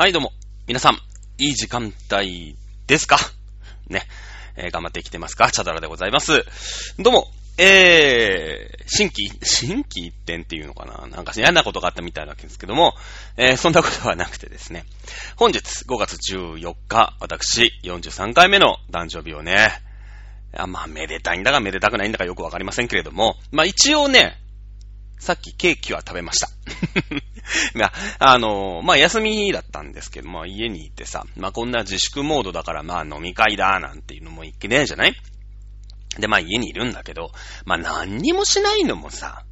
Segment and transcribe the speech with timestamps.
[0.00, 0.32] はい、どうも。
[0.66, 0.94] 皆さん、
[1.36, 2.56] いい時間帯
[2.86, 3.18] ですか？
[3.86, 4.06] ね。
[4.56, 5.50] えー頑張ってきてますか？
[5.50, 6.42] チャドラでございます。
[6.98, 7.30] どうも。
[7.58, 11.06] えー、新規、新規一点っていうのかな？
[11.14, 12.96] なんか嫌なことがあったみたいなわけですけども、
[13.36, 14.86] えー、そんなことはなくてですね。
[15.36, 19.82] 本日5月14日、私43回目の誕生日をね、
[20.56, 24.40] あまあ、めでたいんだかめでたくないんだかよくわかりませんけれども、まあ一応ね、
[25.20, 26.48] さっきケーキは食べました。
[27.78, 27.86] ま
[28.18, 35.14] あ、あのまあ、休みだったんですけど、まあ、家にいてさ、まあ、こんな自粛モードだから、まあ、飲み会だ、なんていうのもいけねえじゃない？
[36.18, 37.32] で、まあ、家にいるんだけど、
[37.64, 39.44] まあ、何にもしないのもさ、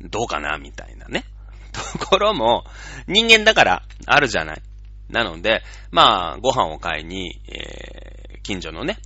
[0.00, 1.24] どうかな、みたいなね。
[1.98, 2.64] ところも、
[3.06, 4.62] 人間だから、あるじゃない？
[5.08, 8.98] なので、まあ、ご飯を買いに、えー、近所のね、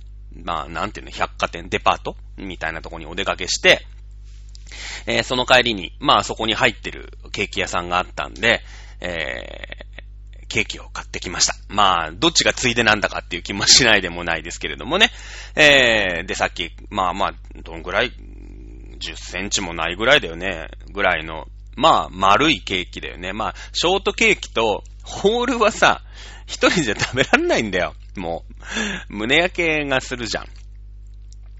[0.43, 3.85] まあ、なんていうの、百貨店、デパートみたいなとこにお出かけして、
[5.05, 8.61] えーその帰りに、まあそこに入ってるケーキ屋さんがあったんで、
[9.01, 9.85] えー
[10.47, 11.55] ケーキを買ってきました。
[11.69, 15.09] まあ、どっちがついでなんだかっていう気もしないでもないですけれどもね。
[15.55, 18.11] えーで、さっき、まあまあ、どんぐらい、
[18.99, 20.69] 10センチもないぐらいだよね。
[20.93, 23.33] ぐらいの、まあ、丸いケーキだよね。
[23.33, 26.01] まあ、ショートケーキと、ホールはさ、
[26.45, 27.95] 一人じゃ食べらんないんだよ。
[28.15, 28.45] も
[29.09, 30.47] う、胸焼けがするじゃん。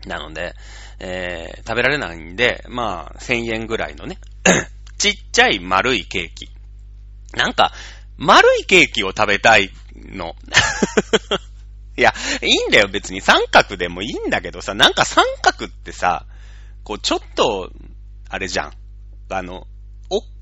[0.08, 0.54] なので、
[1.00, 4.20] えー食べられないんで、まあ、1000円ぐらいのね、
[4.98, 6.50] ちっちゃい丸いケーキ。
[7.34, 7.74] なんか、
[8.18, 10.36] 丸いケーキを食べたいの。
[11.98, 16.26] いや、いいんだよ、別に三角でもいいんだけどさ、なんか三角ってさ、
[16.84, 17.72] こう、ちょっと、
[18.30, 18.74] あれじゃん。
[19.30, 19.66] あの、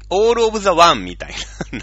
[0.10, 1.34] オールオブザワンみたい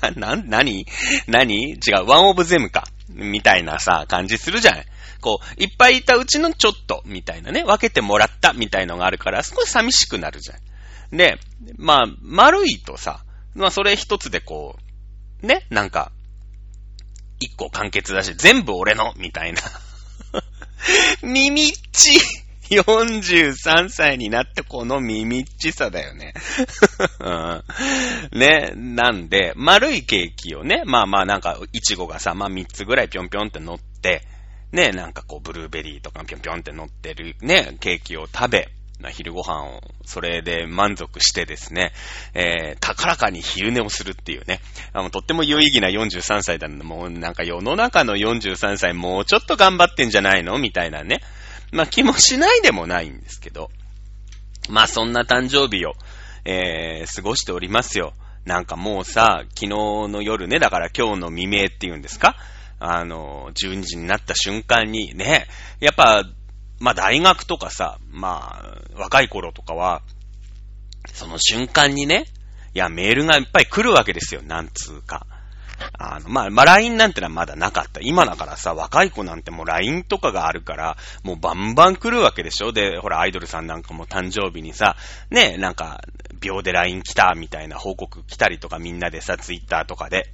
[0.01, 0.11] な。
[0.11, 0.87] な、な、なに
[1.27, 1.73] 何？
[1.73, 2.87] 違う、ワンオブゼムか。
[3.15, 4.85] みたいなさ、感じするじゃん
[5.21, 11.17] こう、いっぱいいたうちのちょっと、みたいなね、分けてもらった、みたいのがあるから、少し寂しくなるじゃん。
[11.17, 11.39] で、
[11.77, 13.23] まあ、丸いとさ、
[13.55, 14.77] まあ、それ一つでこ
[15.43, 16.13] う、ね、なんか、
[17.39, 19.61] 一個完結だし、全部俺の、みたいな。
[21.23, 22.19] 耳っち
[22.71, 26.35] 43歳になってこの耳っちさだよね。
[28.33, 34.23] ね、なんで、丸いケーキをね、まあまあなんか、いちごがさ、まあ3つぐらいぴょんぴょんって乗って、
[34.73, 38.69] ね、なんかこう、ブルーベリーとかぴょんぴょんって乗ってるね、ケーキを食べ、
[39.09, 41.93] 昼ご飯を、それで満足してですね、
[42.35, 44.61] えー、高らかに昼寝をするっていうね、
[44.93, 50.59] あの、とっても有意義な43歳だのもうなんか世の中の43歳もうちょっと頑張ってんじゃないの？
[50.59, 51.21] みたいなね、
[51.73, 53.71] まあ気もしないでもないんですけど、
[54.69, 55.95] まあそんな誕生日を、
[56.45, 58.13] えー、過ごしておりますよ。
[58.45, 62.37] なんかもうさ、昨日の夜ね、だから今日の未明っていうんですか？
[62.79, 65.47] あの、12時になった瞬間にね、
[65.81, 66.25] やっぱ、
[66.79, 70.03] まあ大学とかさ、まあ若い頃とかは、
[71.13, 72.25] その瞬間にね、
[72.75, 75.27] いやメールがいっぱい来るわけですよ、なんつうか。
[76.03, 78.01] あの、まあ、まあ、LINE なんてのはまだなかった。
[78.03, 82.73] 今だからさ、若い子なんてもう LINE とかがあるから、もうバンバン来るわけでしょ？
[82.73, 84.97] で、ほら、アイドルさんなんかも誕生日にさ、
[85.31, 86.01] ね、なんか、
[86.41, 90.33] 秒で LINE 来た、みたいな報告来たりとかみんなでさ、Twitter とかで。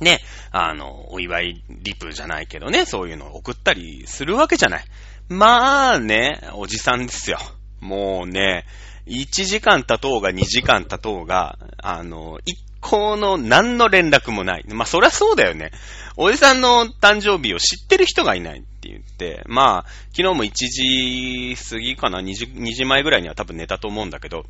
[0.00, 0.18] ね、
[0.50, 4.84] あの、お祝いリプじゃないけどね、そういうのを送ったりするわけじゃない。
[5.28, 7.38] まあね、おじさんですよ。
[7.80, 8.64] もうね、
[9.06, 14.64] 1時間経とうが2時間経とうが、あの、一向の何の連絡もない。
[14.68, 15.72] まあそりゃそうだよね。
[16.16, 24.46] おじさんの誕生日を知ってる人がいないって言って、まあ、昨日も1時過ぎかな、2時、2時前ぐらいには多分寝たと思うんだけど、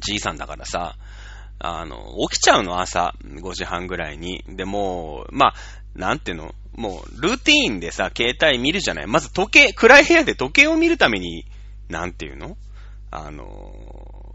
[0.00, 0.96] じいさんだからさ、
[1.58, 4.44] あの、起きちゃうの朝、5時半ぐらいに。
[4.48, 5.54] で、も、まあ、
[5.94, 6.54] なんていうの？
[6.74, 11.46] もう、ルーティーンでさ、携帯見るじゃないまず時計、暗い部屋で時計を見るために、
[11.88, 12.56] なんていうの？
[13.10, 14.34] あの、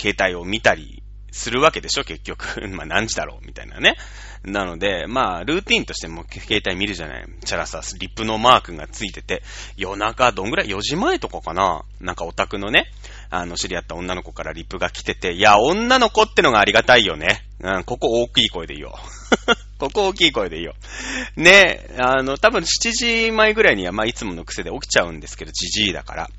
[0.00, 1.01] 携帯を見たり
[1.32, 2.68] するわけでしょ結局。
[2.70, 3.96] まあ何時だろうみたいなね。
[4.44, 9.42] なので、まあ、ルーティンとしても携帯見るじゃないチャラさ、リップのマークがついてて、
[9.76, 12.90] 夜中どんぐらい ?4 時前とかかななんかオタクのね、
[13.30, 17.44] あの、知り合った女の子からリップが来てて、いや、女の子ってのがありがたいよね。
[17.60, 18.92] うん、ここ大きい声で言おう。
[19.78, 21.40] ここ大きい声で言おう。
[21.40, 26.30] ね、あの、多分7時前ぐらいには、まあ、いつもの癖で起きちゃうんですけど、じじいだから。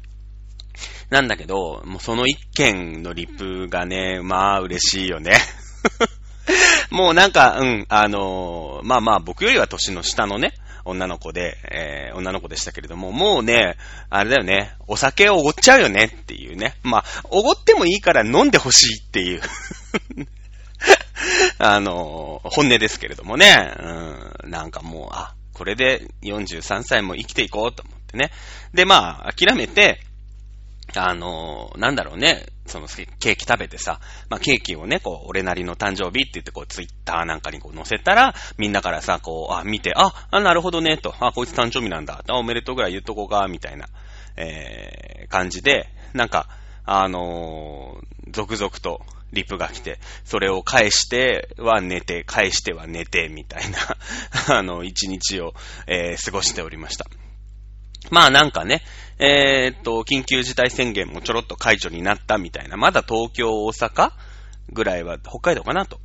[1.10, 5.34] なんだけど、もうその一件のリップがね、まあ嬉しいよね。
[6.92, 10.54] もうなんか、うん、あのーまあまあ僕よりは年の下のね、
[10.86, 13.78] 女の子で、えー女の子でしたけれども、もうね、
[14.10, 16.76] あれだよね、お酒をおごっちゃうよねっていうね。
[16.84, 19.42] まあ、おごってもいいから飲んでほしいっていう。
[21.58, 23.74] あのー本音ですけれどもね、
[24.44, 28.32] うん、なんかもう、あ、これで43歳も生きていこうと思ってね。
[28.74, 30.02] で、まあ、諦めて、
[31.00, 34.00] あのー、なんだろうね、そのケーキ食べてさ、
[34.30, 43.88] まあ、ケーキをね、こう、俺なりの誕生日って言って、こう、ツイッターなんかにこう載せたら、みんなからさ、こう、あ、見て、あ、あ、なるほどね、と、あ、こいつ誕生日なんだ、あ、おめでとうぐらい言っとこうか、みたいな、
[44.38, 46.48] えー、感じで、なんか、
[46.86, 49.02] あのー、続々と、
[49.34, 53.80] リプが来て、それを返しては寝て、返しては寝て、みたいな
[54.56, 55.54] あの、一日を、
[55.88, 57.06] えー、過ごしておりました。
[58.12, 58.84] まあなんかね、
[59.20, 64.12] えー、っと、緊急事態宣言もちょろっと解除になったみたいな、まだ東京、大阪
[64.72, 66.00] ぐらいは、北海道かなと。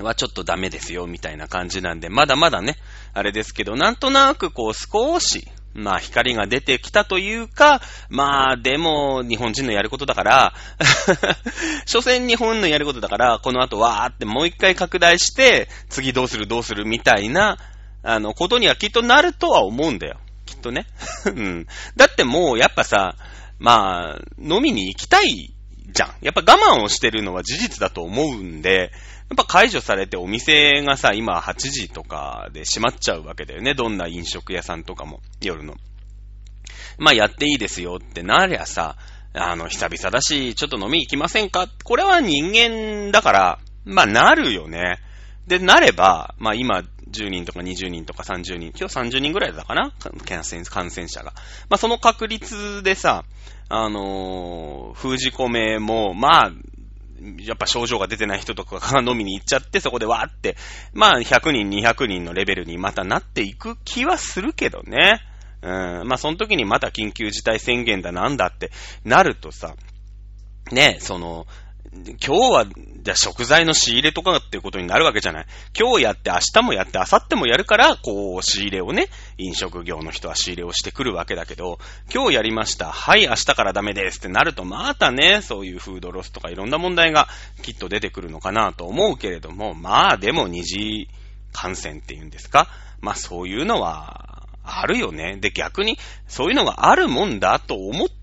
[0.00, 2.76] はちょっとダメですよ、みたいな感じなんで、まだまだね、
[3.12, 10.54] あれですけど、なんとなくこう少し、まあ光が出てきたというか、まあでも日本人のやることだから、
[11.86, 17.58] 所詮日本のやることだから、この後わーってもう一回拡大して、次どうするどうするみたいな、
[18.02, 20.18] あの、ことにはきっとなるとは思うんだよ。
[20.62, 20.86] とね。
[21.26, 21.66] うん。
[21.96, 23.16] だってもうやっぱさ、
[23.58, 25.52] まあ、飲みに行きたい
[25.92, 26.14] じゃん。
[26.22, 28.90] やっぱ我慢をしてるのは事実だと思うんで、
[29.30, 33.74] やっぱ解除されてお店がさ、今8時とかで閉まっちゃうわけだよね。
[33.74, 35.74] どんな飲食屋さんとかも、夜の。
[36.98, 38.96] まあやっていいですよってなりゃさ、
[39.34, 41.68] あの、久々だし、ちょっと飲み行きませんか？
[41.84, 44.98] これは人間だから、まあなるよね。
[45.46, 49.92] で、なれば、まあ今、10人とか20人とか30人、今日30人ぐらいだかな？
[50.24, 51.32] 感染感染者が。
[51.68, 53.24] まあその確率でさ、
[53.68, 56.52] あのー、封じ込めも、まあ、
[57.38, 60.56] やっぱ症状が出てない人とかが飲みに行っちゃって、そこでわーって、
[60.92, 65.20] まあ100人、200人のレベルにまたなっていく気はするけどね。
[65.62, 65.66] う
[66.04, 68.72] ん、まあその時にまた緊急事態宣言だなんだって
[69.04, 69.76] なるとさ、
[70.72, 71.46] ね、その、
[71.92, 72.66] 今日は、
[73.02, 75.46] じゃあ食材の仕入れとかっていうことになるわけじゃない。
[75.76, 79.08] 今日やって明日もやって明後日もやるから、こう、仕入れをね、
[79.38, 81.80] 飲食業の人は仕入れをしてくるわけだけど、
[82.14, 82.92] 今日やりました。
[82.92, 87.26] はい、明日からダメですってなると、またね、そういうフードロスとかいろんな問題が
[87.62, 91.08] きっと出てくるのかなと思うけれども、まあでも二次
[91.52, 92.68] 感染っていうんですか？
[93.00, 95.38] まあそういうのは、あるよね。
[95.40, 95.98] で、逆に、
[96.28, 98.21] そういうのがあるもんだと思って、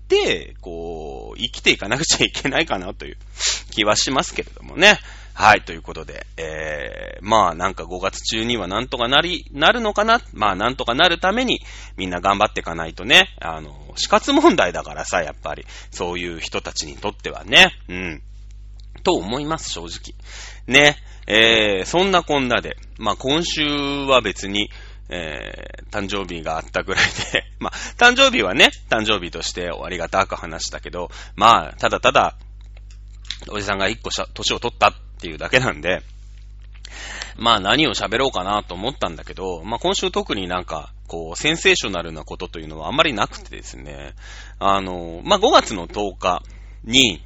[0.60, 3.16] こう、生きていかなくちゃいけないかなという
[3.70, 4.98] 気はしますけれどもね。
[5.32, 10.20] はい、ということで、えー、まあなんか5月中にはなんとかなり、なるのかな？
[10.34, 11.62] まあなんとかなるために
[11.96, 18.22] みんな頑張っていかないとね、あの、死活問題だからさ、やっぱり、そういう人たちにとってはね、うん。
[19.02, 20.14] と思います、正直。
[20.66, 20.96] ね、
[21.26, 24.68] えー、そんなこんなで、まあ今週は別に、
[25.10, 32.36] えー、誕生日があったぐらいで まあ、誕生日はね、誕生日としてありがたく話したけど、まあ、ただただ、
[33.48, 36.02] おじさんが一個しゃ年を取ったっていうだけなんで、
[37.36, 44.14] まあ何を喋ろうかなと思ったんだけど、まあ今週特になんか、こう、センセーショナルなことというのはあんまりなくてですね、
[44.58, 46.42] あの、まあ5月の10日
[46.84, 47.22] に、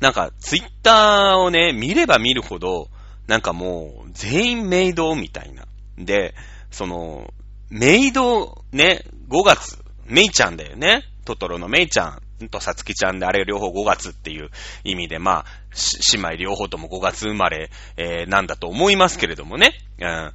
[0.00, 2.88] なんかツイッターをね、見れば見るほど、
[3.26, 5.66] なんかもう、全員メイドみたいな。
[5.96, 6.34] で、
[6.70, 7.32] その、
[7.70, 11.04] メイド、ね、5月、メイちゃんだよね。
[11.24, 14.50] トトロのメイちゃんとサツキちゃんで、あれ両方5月っていう
[14.84, 15.44] 意味で、まあ、
[16.14, 19.72] 姉妹両方とも5月生まれ、えー、なんだと思いますけれどもね。
[20.00, 20.26] うん。
[20.28, 20.32] っ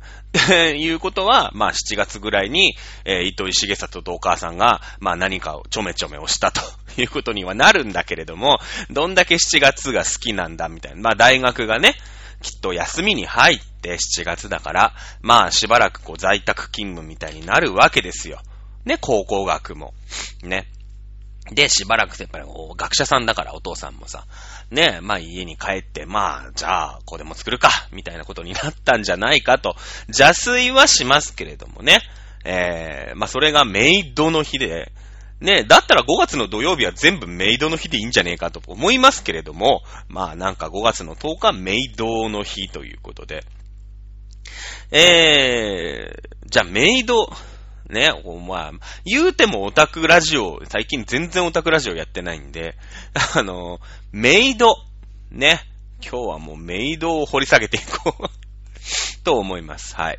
[0.47, 2.75] ていうことは、まあ7月ぐらいに、
[3.05, 6.61] えー、糸井重里とお母さんが、まあ何かをちょめちょめをしたと
[7.01, 8.59] いうことにはなるんだけれども、
[8.91, 11.01] どんだけ7月が好きなんだみたいな。
[11.01, 11.95] まあ大学がね、
[12.43, 18.39] きっと休みに入って7月だから、まあしばらくこう在宅勤務みたいになるわけですよ。
[18.85, 19.93] ね、高校学も。
[20.43, 20.67] ね。
[21.51, 22.45] で、しばらくやっぱり
[22.77, 24.25] 学者さんだからお父さんもさ、
[24.71, 29.75] ね、まあ家に帰って、まあ、じゃあ、これも作るか、みたいなことになったんじゃないかと、
[30.07, 31.99] 邪推はしますけれどもね。
[32.45, 34.91] えー、まあそれがメイドの日で、
[35.39, 43.43] ね、だったら5月の土曜日は全部メイドの日でいいんじゃねえかと思いますけれども、まあなんか5月の10日メイドの日ということで。
[44.91, 47.29] えー、じゃあメイド、
[47.89, 48.11] ね、
[48.47, 48.71] まあ、
[49.05, 52.75] 言うてもオタクラジオ、最近全然オタクラジオやってないんで、
[53.35, 53.79] あの、
[54.11, 54.77] メイド、
[55.31, 55.61] ね、
[56.01, 58.29] 今日はもうメイドを掘り下げていこう
[59.23, 59.95] と思います。
[59.95, 60.17] はい。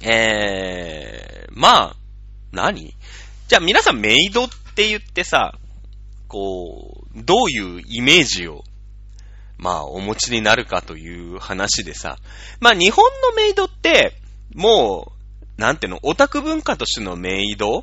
[0.00, 1.96] えー、まあ、
[2.52, 2.94] 何？
[3.48, 5.54] じゃあ皆さんメイドって言ってさ、
[6.28, 8.62] こう、どういうイメージを、
[9.56, 12.18] まあ、お持ちになるかという話でさ、
[12.60, 14.12] まあ日本のメイドって、
[14.54, 15.12] も
[15.56, 17.82] う、なんていうの、オタク文化としてのメイドっ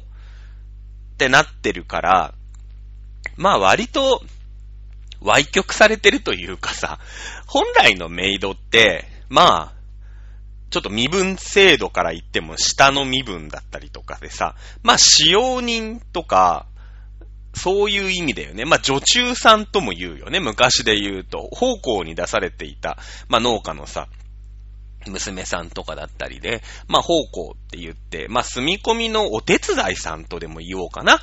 [1.17, 2.33] てなってるから、
[3.35, 4.21] まあ割と、
[5.21, 6.99] 歪曲されてるというかさ、
[7.47, 9.74] 本来のメイドって、まあ、
[10.69, 16.67] ちょっと身分制度から言っても下の身分だったりとかでさ、まあ使用人とか、
[17.55, 18.65] そういう意味だよね。
[18.65, 20.39] まあ、女中さんとも言うよね。
[20.39, 22.97] 昔で言うと、方向に出されていた、
[23.29, 24.07] まあ、農家のさ、
[25.07, 31.19] 娘さんとかだったりで、まあ、方向って言って、まあ、住み込みのお手伝いさんとでも言おうかな。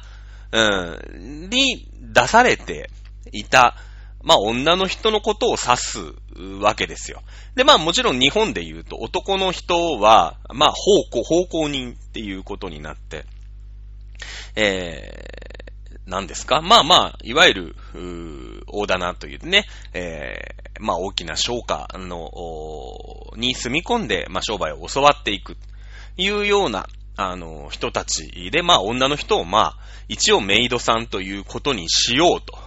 [0.52, 2.90] うん、に出されて
[3.32, 3.76] いた、
[4.22, 5.98] まあ、女の人のことを指す
[6.60, 7.22] わけですよ。
[7.54, 13.24] で、まあ、もちろん日本で言うと男の人は、まあ、方向、方向人っていうことになって、
[14.54, 16.62] えー、何ですか？
[16.62, 17.76] まあまあ、いわゆる、
[18.66, 22.30] 大棚というね、えー、まあ大きな商家の、
[23.36, 25.56] に住み込んで、まあ商売を教わっていく、
[26.16, 26.86] いうような、
[27.16, 29.76] あの、人たちで、まあ女の人をまあ、
[30.08, 32.58] 一応メイドさんということにしようと、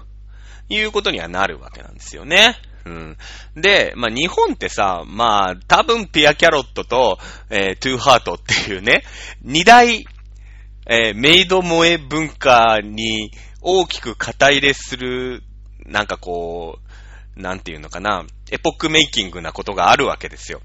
[0.70, 2.56] いうことにはなるわけなんですよね。
[2.86, 3.18] うん。
[3.56, 7.18] で、まあ、日本ってさ、まあ、多分ピアキャロットと、
[7.50, 9.04] えー、トゥーハートっていうね、
[9.42, 10.06] 二大
[10.88, 13.32] えー、メイド萌え文化に
[13.62, 15.42] 大きく肩入れする、
[15.86, 16.78] なんかこ
[17.36, 20.62] う、なんていうのかな、エポックメイキングなことがあるわけですよ。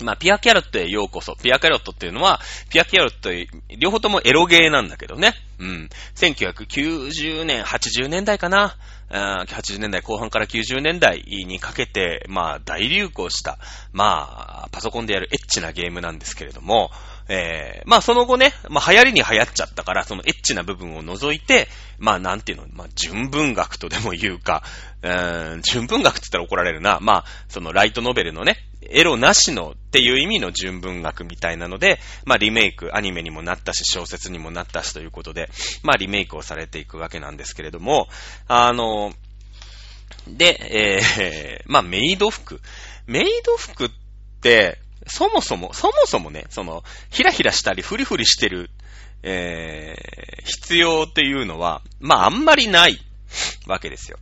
[0.00, 1.36] まあ、ピアキャロットへようこそ。
[1.36, 3.30] ピアキャロットっていうのは、ピアキャロット、
[3.78, 5.34] 両方ともエロゲーなんだけどね。
[5.58, 5.90] うん。
[6.16, 8.76] 1990年、80年代かな。
[9.10, 13.58] 80年代後半から90年代にかけて、まあ、大流行した、
[13.92, 16.90] まあ、パソコンでやるエッチなゲームなんですけれども、
[17.28, 21.68] えー、まあその後ね、まあ流行りに流行っちゃったから、そのエッチな部分を除いて、
[21.98, 24.62] まあなんていうの、まあ純文学とでも言うか、
[25.02, 26.98] うーん、純文学って言ったら怒られるな。
[27.00, 28.56] まあ、そのライトノベルのね、
[28.90, 35.50] エロなしのっていう意味の純文学みたいなので、まあリメイク、アニメにもなったし、小説にもなったしということで、
[35.82, 38.08] まあリメイクをされていくわけなんですけれども、
[38.48, 39.12] あの、
[40.26, 42.60] で、えー、まあメイド服。
[43.06, 43.90] メイド服っ
[44.40, 48.70] て、そもそも、そもそもね、その、ひらひらしたりフリフリしてる、
[49.22, 52.98] えー、必要っていうのは、まああんまりない
[53.66, 54.18] わけですよ。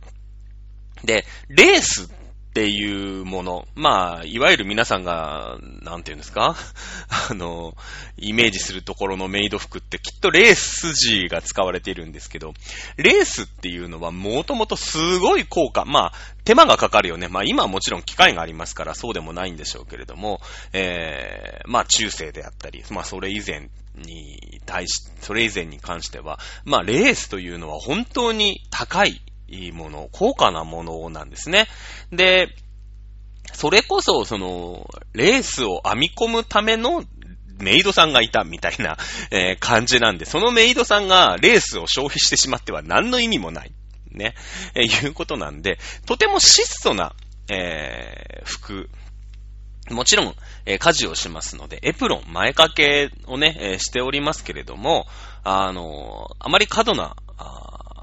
[1.03, 2.09] で、レース
[2.51, 3.65] っていうもの。
[3.75, 6.57] まあ、いわゆる皆さんが、なんていうんですか？
[7.29, 7.77] あの、
[8.17, 12.53] イメージするところのメイド服ってきっとレース字が使われているんですけど、
[12.97, 15.85] レースっていうのはもともとすごい効果。
[15.85, 17.29] まあ、手間がかかるよね。
[17.29, 20.41] まあ今はもちろん機械がありますからそうでもないんでしょうけれども、
[20.73, 31.67] えー、まあ中世であったり、まあそれ以前に対し、それ以前に関しては、まあレースというのは本当に高いいいもの、高価なものなんですね。
[32.11, 32.55] で、
[33.53, 37.03] それこそ、その、レースを編み込むための
[37.59, 38.97] メイドさんがいたみたいな、
[39.31, 43.71] えー、感じなんで、そのメイドさんがレースを消費してしまっては何の意味もない。
[44.11, 44.35] ね。
[44.75, 47.13] えー、いうことなんで、とても質素な、
[47.49, 48.89] えー、服。
[49.89, 55.07] もちろん、え、家事をしますので、エプロン、前掛けをね、え、しておりますけれども、
[55.43, 57.15] あの、あまり過度な、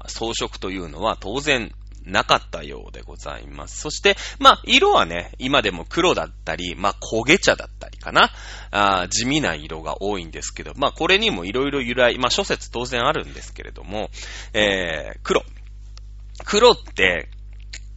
[0.09, 1.71] 装飾というのは当然
[2.05, 3.81] なかったようでございます。
[3.81, 8.31] そして、まあ、色はね、今でも黒だったり、まあ、焦げ茶だったりかな。
[8.71, 14.09] あ地味な色が多いんですけど、まあ、これにもいろいろ由来、まあ、諸説当然あるんですけれども、
[14.53, 15.43] えー、黒。
[16.45, 17.29] 黒って、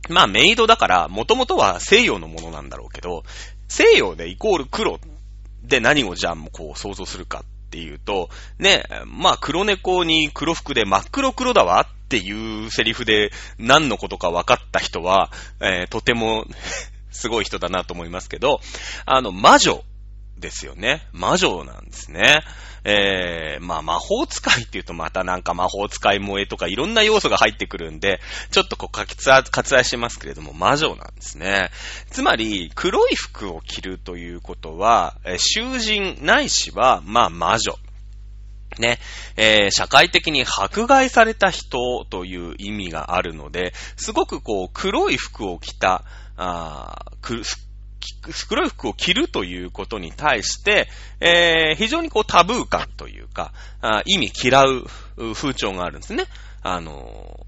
[0.08, 3.22] まあ、メイドだから、もともとは西洋のものなんだろうけど、
[3.68, 4.98] 西洋でイコール黒
[5.62, 8.28] で何をじゃあこう想像するかっていうと、
[8.58, 16.44] ね、まあ黒猫に黒服で真っ黒黒だわっていうセリフで何のことか分かった人は、えー、とても
[17.10, 18.60] すごい人だなと思いますけど、
[19.06, 19.82] あの、魔女
[20.36, 21.06] ですよね。
[21.12, 22.40] 魔女なんですね。
[22.84, 31.70] えー、まあ魔法使いって言うとまたなんか魔法使い萌えとかいろんな要素が入ってくるんで、ちょっとこう割愛、割愛しますけれども魔女なんですね。
[32.10, 37.78] つまり、黒い服を着るということは、え囚人ないしは、まあ魔女。
[38.78, 38.98] ね、
[39.36, 46.04] えー、社会的に迫害された人という意味があるので、すごくこう、黒い服を着た、
[46.36, 50.88] あ黒い服を着るということに対して、
[51.20, 54.86] えー、非常にこうタブー感というか、あ意味嫌う
[55.34, 56.24] 風潮があるんですね。
[56.62, 57.46] あの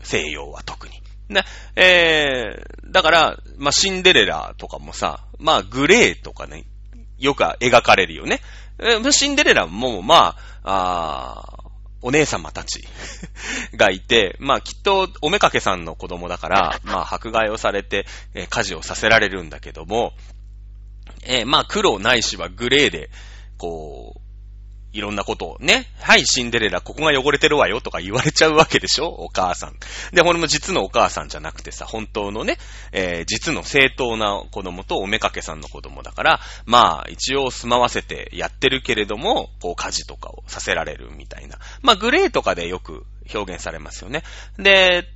[0.00, 1.00] ー、西洋は特に。
[1.28, 1.42] ね、
[1.74, 6.64] えー、だから、まあ、シンデレラとかもさ、まあ、グレーとかね、
[7.18, 8.40] よく描かれるよね。
[9.12, 11.66] シンデレラも、まあ、あ
[12.02, 12.86] お姉様たち
[13.74, 20.12] がいて、まあきっとおめかけさんの子供だから、まあ迫害をされて、えー、家事をさせられるんだけども、
[21.24, 23.10] えー、まあ黒ないしはグレーで、
[23.58, 24.25] こう、
[24.96, 29.74] いろんなことをね、はい、シンデレラ、ここが汚れてるわよとか言われちゃうわけでしょお母さん。
[30.14, 32.56] で、これも実のお母さんじゃなくてさ、本当のね、
[32.92, 41.58] えー、実の正当な子供とおめかけさんの子供だから、まあ、一応住まわせてやってるけれども、こう、家事とかをさせられるみたいな。
[41.82, 44.22] まあ、グレーとかでよく表現されますよね。
[44.58, 45.08] で、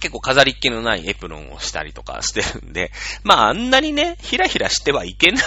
[0.00, 2.90] 結構飾りっ気のないエプロンをしたりとかしてるんで、
[3.22, 5.44] まああんなにね、ひらひらしてはいけない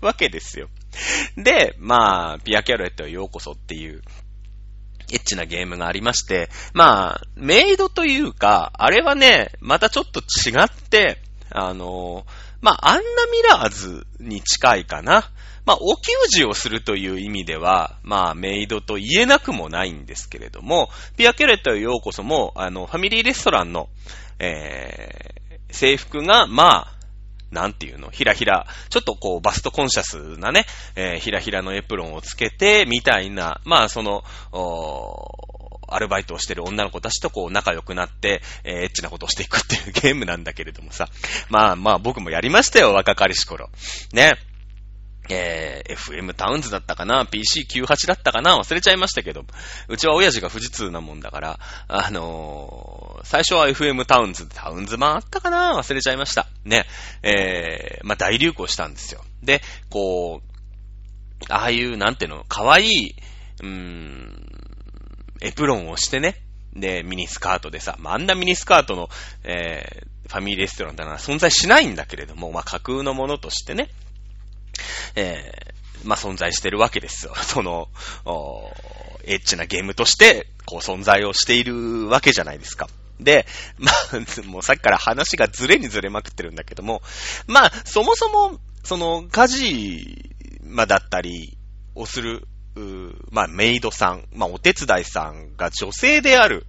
[0.00, 0.68] わけですよ。
[1.36, 4.02] で、まあ、ピアキャロットへようこそっていう、
[5.12, 11.20] エッチなゲームがありまして、まあ、メイドというか、あれはね、またちょっと違って、
[11.50, 12.26] あの、
[12.60, 15.30] まあ、アンナミラーズに近いかな。
[15.66, 23.88] まあ、お給仕をするという意味では、まあ、メイドと言えなくもないんですけれども、ピアケレットへようこそも、あの、ファミリーレストランの、
[24.38, 26.99] えー、制服が、まあ、
[27.50, 30.66] なんていうの、ひらひら、ちょっとこう、バストコンシャスなね、
[30.96, 34.22] えー、ひらひらのエプロンをつけて、みたいな、まあ、その、
[35.92, 41.08] アルバイトをしてる女の子たちとこう仲良くなって、えー、エッチなことをしていくっていうゲームなんだけれどもさ。
[41.48, 43.70] まあまあ僕もやりましたよ、若かりし頃。
[44.12, 44.38] ね。
[45.32, 48.58] えー、FM タウンズだったかな ?PC98 だったかな？
[48.58, 49.44] 忘れちゃいましたけど。
[49.88, 51.58] うちは親父が富士通なもんだから、
[51.88, 55.76] あのー、最初は FM タウンズ、タウンズ版あったかな？
[55.76, 56.46] 忘れちゃいました。
[56.64, 56.86] ね。
[57.22, 59.24] えー、まあ、大流行したんですよ。
[59.42, 60.50] で、こう、
[61.48, 63.14] ああいう、なんていうの、かわいい、
[63.62, 64.46] うーん、
[65.40, 66.36] エプロンをしてね。
[66.74, 69.08] で、ミニスカートでさ、まあ、あんなミニスカートの、
[69.42, 73.88] えー、ファミリーレストランだな、存在しないんだけれども、まあ、架空のものとしてね、
[75.14, 77.34] えー、まあ、存在してるわけですよ。
[77.42, 77.88] その、
[79.24, 82.88] エッチなゲームとして、こう存在をしているわけじゃないですか。
[83.18, 83.46] で、
[83.78, 87.02] まあ、もうさっきから話がずれにずれまくってるんだけども、
[87.46, 90.34] まあ、そもそも、その、家事、
[90.64, 91.58] まあ、だったり
[91.94, 92.46] をする、
[93.30, 96.66] まあ、メイドさん、まあ、お手伝いさんが女性である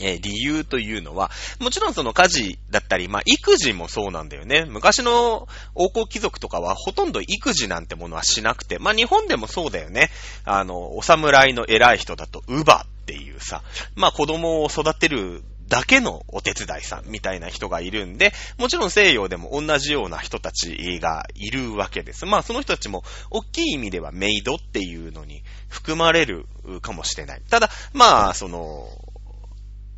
[0.00, 4.64] え、理由というのは、もちろんその家事だったり、まあ、育児もそうなんだよね。
[4.66, 10.10] 昔の王侯貴族とかはほとんど育児なんてものはしなくて、まあ、日本でもそうだよね。
[10.44, 13.62] あの、お侍の偉い人だと、ウバっていうさ、
[13.94, 22.26] まあ、子供を育てるだけのお手伝いさんみたいな人がいるんで、もちろん西洋でも同じような人たちがいるわけです。
[22.26, 26.46] まあその人たちも大きい意味ではメイドっていうのに含まれる
[26.82, 27.42] かもしれない。
[27.48, 28.88] ただ、まあその、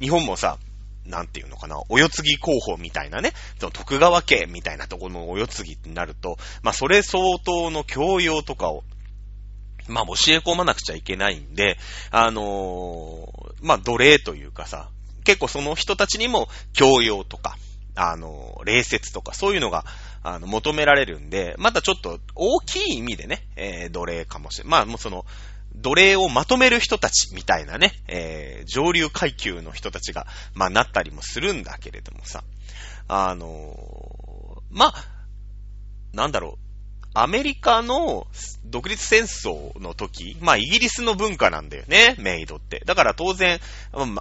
[0.01, 0.59] 日本もさ、
[1.07, 8.85] なんていうのかな、お世継ぎ候補みたいなね、その徳川家みたいなところのお世継ぎになると、まあそれ相当の教養とかを、
[9.89, 11.79] まあ教え込まなくちゃいけないんで、
[12.11, 14.91] あのー、まあ奴隷というかさ、
[15.25, 17.57] 結構その人たちにも教養とか、
[17.95, 19.85] あのー、礼節とかそういうのが、
[20.23, 24.69] あの、求められるんで、またちょっと大きい意味でね、えー、奴隷かもしれん。
[24.69, 25.25] まあもうその、
[25.77, 32.43] 奴隷をまとめる人たちみたいなね、えー、上流階級の人たちが、まあ、なったりもするんだけれどもさ、
[33.09, 34.95] あのー、まあ、
[36.13, 36.66] なんだろう、
[37.19, 38.27] アメリカの
[38.67, 42.83] 独立戦争の時、まあイギリスの文化なんだよね、メイドって。
[42.85, 43.59] だから当然、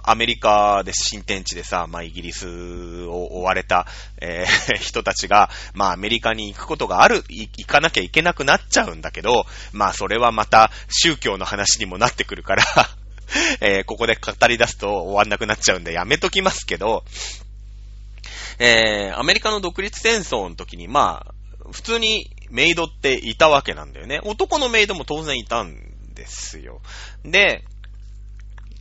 [0.02, 3.86] アメリカで新天地でさ、まあイギリスを追われた、
[4.22, 12.64] えー、 人たちが、まあアメリカに行くことがある、行かなきゃいけなくなっちゃうんだけど、まあそれはまた宗教の話にもなってくるから
[13.60, 17.04] えー、ここで語り出すと終わんなくなっちゃうんでやめときますけど、
[18.58, 21.34] えー、アメリカの独立戦争の時に、まあ、
[21.72, 24.20] 普通にメイドっていたわけなんだよね。
[24.24, 26.80] 男のメイドも当然いたんですよ。
[27.24, 27.64] で、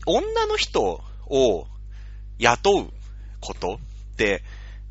[0.05, 1.67] 女の人を
[2.37, 2.93] 雇う
[3.39, 3.79] こと
[4.13, 4.43] って、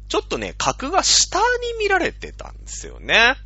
[0.09, 1.45] ちょっとね、格が下に
[1.79, 3.37] 見られてたんですよね。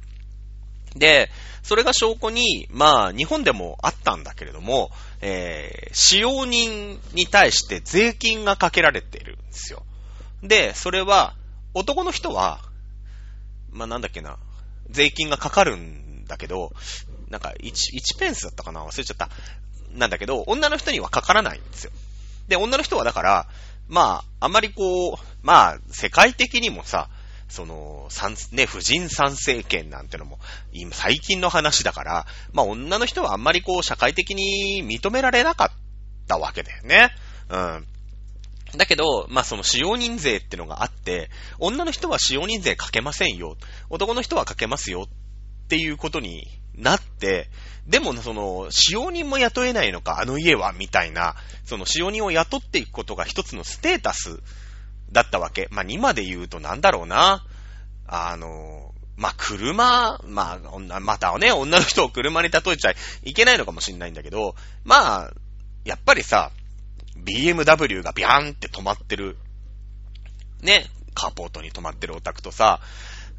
[0.94, 1.30] で、
[1.62, 9.82] それが証拠に、まあ、日本でもあったんだけれども、えー、使用人に対して税金がかけられてるんですよ。
[10.42, 11.34] で、それは、
[11.74, 12.60] 男の人は、
[13.70, 14.38] まあ、なんだっけな、
[14.90, 16.72] 税金がかかるんだけど、
[17.28, 18.84] なんか1、1ペンスだったかな？
[18.84, 19.28] 忘れちゃった。
[19.92, 21.92] なんだけど、女の人にはかからないんですよ。
[22.48, 23.46] で、女の人はだから、
[23.88, 27.08] まあ、あまりこう、まあ、世界的にもさ、
[27.48, 28.08] その、
[28.52, 30.38] ね、婦人参政権なんてのも、
[30.72, 35.70] 今、最近の話だから、まあ、女の人はあんまりこう、社会的に認められなかっ
[36.26, 37.10] たわけだよね。
[37.48, 37.86] うん。
[38.76, 43.56] だけど、まあその使用人税ってのがあって、女の人は使用人税かけませんよ。
[43.88, 45.08] 男の人はかけますよ。
[45.08, 47.48] っていうことになって、
[47.86, 54.40] でもその、使用人も雇えないのか、あの家は、みたいな、その使用人を雇っていくことが一つのステータス
[55.12, 55.68] だったわけ。
[55.70, 57.44] まあ今で言うとなんだろうな。
[58.06, 64.54] あの、まあ車、まあ、またね、女の人を車に例えちゃいけないのかもしんないんだけど、
[64.84, 65.32] まあ、
[65.84, 66.52] やっぱりさ、
[67.24, 69.36] BMW がビャーンって止まってる、
[70.62, 72.80] ね、カーポートに止まってるオタクとさ、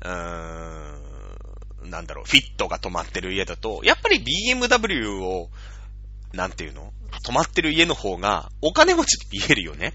[0.04, 5.50] うーん、なんだろう、フィットが止まってる家だと、やっぱり BMW を
[6.34, 6.94] なんていうの
[7.26, 9.94] 泊まってる家の方がお金持ちって言えるよね。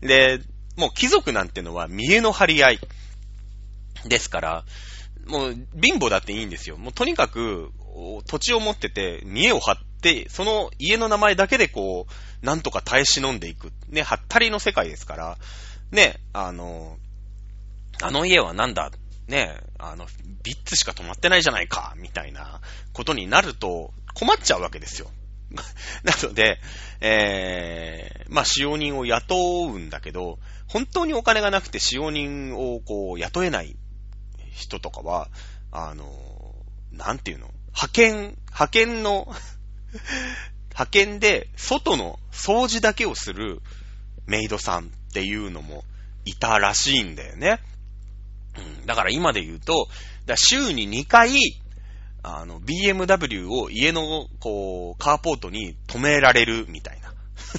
[0.00, 0.40] で、
[0.76, 2.80] もう貴族なんてのは見栄の張り合い。
[4.04, 4.64] ですから、
[5.26, 6.76] もう貧乏だっていいんですよ。
[6.76, 7.70] もうとにかく
[8.26, 13.72] 土地を持ってて、見栄を張って、その家の名前だけでこう、なんとか耐え忍んでいく。
[13.88, 15.38] ね、はったりの世界ですから、
[15.90, 16.98] ね、あの、
[18.02, 18.90] あの家はなんだ、
[19.28, 20.06] ね、あの、
[20.42, 22.60] ビッツしか泊まってないじゃないか、みたいな
[22.92, 25.10] ことになると困っちゃうわけですよ。
[26.02, 26.58] なので、
[27.00, 33.76] えー、まあ、使用人を雇うんだけど、本当にお金がなくて使用人をこう雇えない
[34.52, 35.28] 人とかは、
[35.70, 36.12] あの、
[36.92, 37.50] なんていうの？
[37.76, 39.28] 派遣、派遣の
[40.72, 43.60] 派遣で外の掃除だけをする
[44.26, 45.84] メイドさんっていうのも
[46.24, 47.60] いたらしいんだよね。
[48.58, 49.88] うん、だから今で言うと、
[50.34, 51.30] 週に2回、
[52.22, 57.14] あの、BMW を家の、こう、カーポートに止められるみたいな。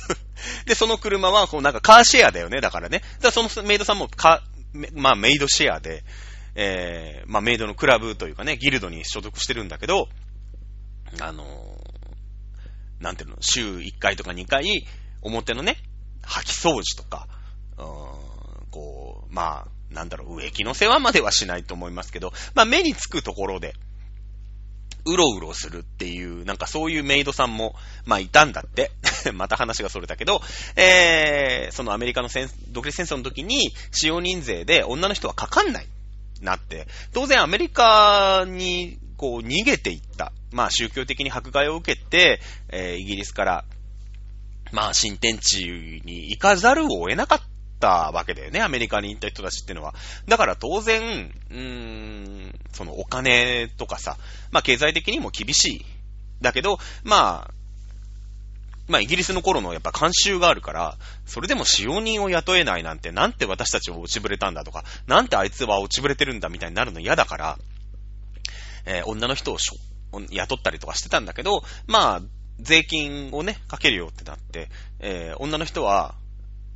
[0.66, 3.00] で、その車は、こう、なんかカーシェアだよね、だからね。
[3.00, 4.44] だからそのメイドさんもカ、
[4.94, 6.04] まあ、メイドシェアで、
[6.60, 10.10] えー、まあ、メイドのクラブというかね、ギルドに所属してるんだけど、
[11.22, 14.86] あのー、なんていうの、週1回とか2回、
[15.22, 15.78] 表のね、
[16.24, 17.28] 掃き掃除とか、
[17.78, 17.88] うーん、
[18.72, 23.76] こう、まあ、なんだろう、植木の世話まではしないと思いますけど、まあ、目につくところで、
[25.06, 28.92] うろうろするっていう、なんかそういうメイドさんも、まあいたんだって。
[29.34, 30.42] また話がそれだけど、
[30.76, 32.30] えー、そのアメリカの
[32.70, 35.88] 独立戦争の時に使用人税で女の人はかかんない。
[36.42, 40.32] なって、当然アメリカにこう逃げていった。
[40.52, 43.66] まあ宗教的に迫害を受けて、えー、イギリスから、
[44.72, 47.42] まあ新天地に行かざるを得なかっ
[47.80, 49.94] たわけだよね、アメリカに行った人たちっていうのは。
[50.28, 54.18] だから当然、うーん、そのお金とかさ、
[54.52, 55.86] まあ経済的にも厳しい。
[56.42, 57.54] だけど、まあ、
[58.88, 67.58] まあ、イギリスの頃のやっぱ慣習があるから、それでも使用人を雇えないなんて、なんて私たちを落ちぶれたんだとか、なんてあいつは落ちぶれてるんだみたいになるの嫌だから、
[68.86, 69.76] えー、女の人をしょ
[70.32, 72.22] 雇ったりとかしてたんだけど、まあ、
[72.60, 74.70] 税金をね、かけるよってなって、
[75.00, 76.16] えー、女の人は、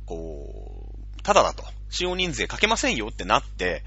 [0.06, 3.82] こう、ただだと、使用人税かけませんよってなって、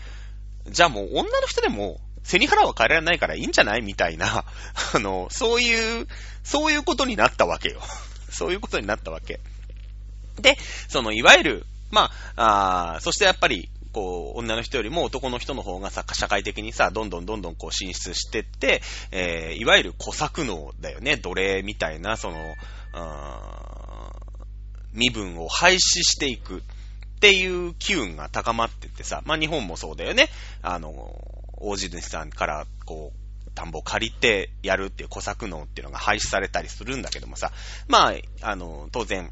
[0.68, 4.46] じゃあもう女の人でも、背に腹は変えられないからいいんじゃないみたいな、
[4.94, 6.08] あの、そういう、
[6.44, 7.82] そういうことになったわけよ。
[8.36, 9.40] そういうことになったわけ。
[10.40, 22.38] で、その、いわゆる、まあ、あそしてやっぱり、こう、女の人よりも男の人の方がさ、社会的にさ、どんどんどんどんこう進出してって、えー、いわゆる小作能だよね、奴隷みたいな、その、
[24.92, 26.62] 身分を廃止していくっ
[27.22, 30.30] ていう機運が高まってってさ、まあ日本もそうだよね。
[30.62, 30.92] あの、
[31.58, 33.25] 大地主さんからこう、
[33.56, 37.52] 田んぼを借りてやるっていう小作農っていうのが廃止されたりするんだけどもさ、
[37.88, 39.32] まあ、あの、当然、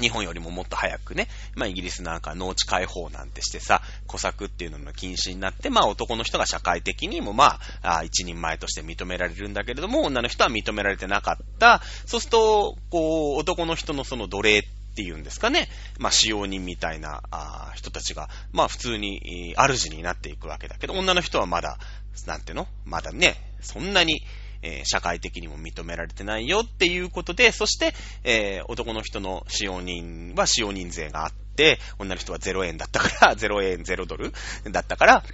[0.00, 11.82] 日本よりももっと早くね、まあイギリスなんか農地解放なんてしてさ、小作っていうのが禁止になって、まあ男の人が社会的にもまあ、あ一人前として認められるんだけれども、女の人は認められてなかった。
[12.06, 15.68] そうすると、こう、男の人のその奴隷っっていうんですかね。
[15.98, 21.78] まあ、使用人みたいなあ人たちが、まあ、普通に、主になっていくわけだけど、女の人はまだ、
[22.26, 22.68] なんていうの？
[22.84, 24.20] まだね、そんなに、
[24.60, 34.32] えー、社会的にも認められてないよっていうことで、そして、えー、男の人の使用人は使用人税があって、女の人は0円だったから、 0円0ドル
[34.70, 35.24] だったから、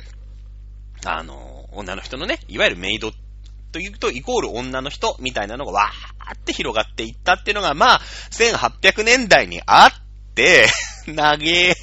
[1.05, 3.28] あの、女の人のね、いわゆるメイドって
[3.73, 8.01] というと、イコール女の人みたいなのがわーって広がっていったっていうのが、まあ、
[8.31, 10.69] 1800年代にあって、
[11.07, 11.75] なげ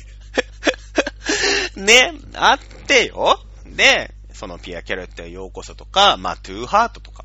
[1.76, 3.40] ね、あってよ。
[3.66, 7.25] で、そのピアキャロットへようこそとか、まあ、トゥーハートとか、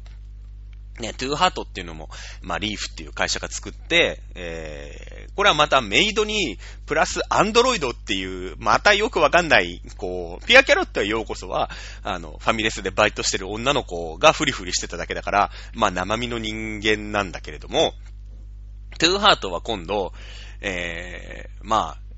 [1.00, 2.08] ね、トゥーハートっていうのも、
[2.42, 11.70] まあ、リーフっていう会社が作って、えー、これはまたメイドに、プラスアンドロイドっていう、またよくわかんない、こう、ピアキャロットへようこそは、
[12.02, 17.94] あの、ファミレスでバイトしてる女の子がフリフリしてただけだから、まあ、生身の人間なんだけれども、
[18.98, 20.12] トゥーハートは今度、
[20.60, 22.10] えー、まあ、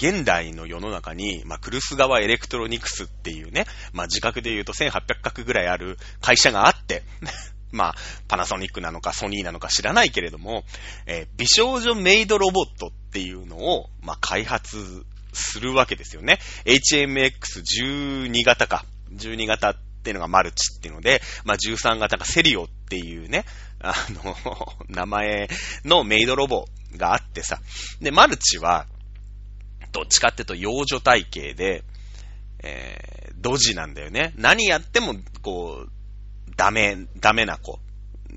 [0.00, 7.02] 現代の世の中に、まあ、来栖川エレクトロニクスっていうね、まあ、自覚で言うと1800角ぐらいある会社があって、
[7.72, 7.94] まあ、
[8.28, 10.64] パナソニックなのかソニーなのか知らないけれども、
[11.06, 16.38] えー、美少女メイドロボットっていうのを、まあ、開発するわけですよね。
[16.64, 18.84] HMX12 型か。
[19.12, 23.44] 12型っていうのがマルチっていうので、まあ、13型がセリオっていうね、
[23.80, 24.36] あの、
[24.88, 25.48] 名前
[25.84, 27.60] のメイドロボがあってさ。
[28.00, 28.86] で、マルチは、
[29.92, 31.82] どっちかっていうと幼女体型で、
[32.62, 34.32] えー、ドジなんだよね。
[34.36, 35.90] 何やっても、こう、
[36.60, 37.80] ダメ、ダメな子。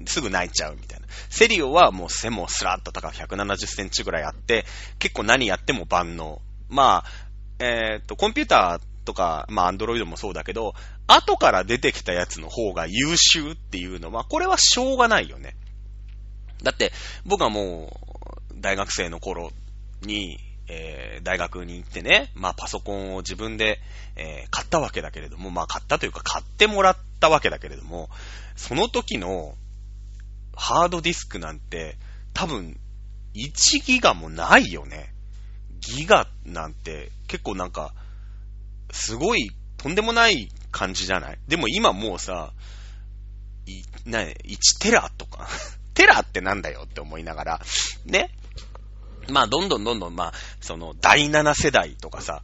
[0.06, 1.08] すぐ泣いちゃうみたいな。
[1.30, 4.64] セリオはもう背もスラッと高く170センチぐらいあって、
[4.98, 6.42] 結構何やっても万能。
[6.70, 7.04] ま
[7.60, 10.74] あ、えっ、と、コンピューターとか、まあ、アンドロイドもそうだけど、
[11.06, 15.58] 後から出てきたやつの方が優秀っていうのは、これはしょうがないよね。
[16.64, 16.94] だって、
[17.26, 18.00] 僕はも
[18.56, 19.52] う、大学生の頃
[20.02, 23.82] に、えー、大学に行ってね、まあパソコンを自分で、
[24.16, 28.10] えー、買ったわけだけれども、まあ買ったというか買ってもらってたわけだけれども、
[28.58, 29.56] その時の
[30.56, 31.96] ハードディスクなんて
[32.34, 32.78] 多分
[33.34, 35.14] 1ギガもないよね。
[35.80, 37.94] ギガなんて結構なんか、
[38.92, 41.40] すごいとんでもない感じじゃない？
[41.48, 42.52] でも今もうさ、
[43.66, 44.36] い、な、1
[44.82, 45.48] テラとか
[45.96, 47.62] テラってなんだよって思いながら、
[48.06, 48.30] ね？
[49.30, 52.44] まあ、どんどんどんどん、まあ、その、第7世代とかさ、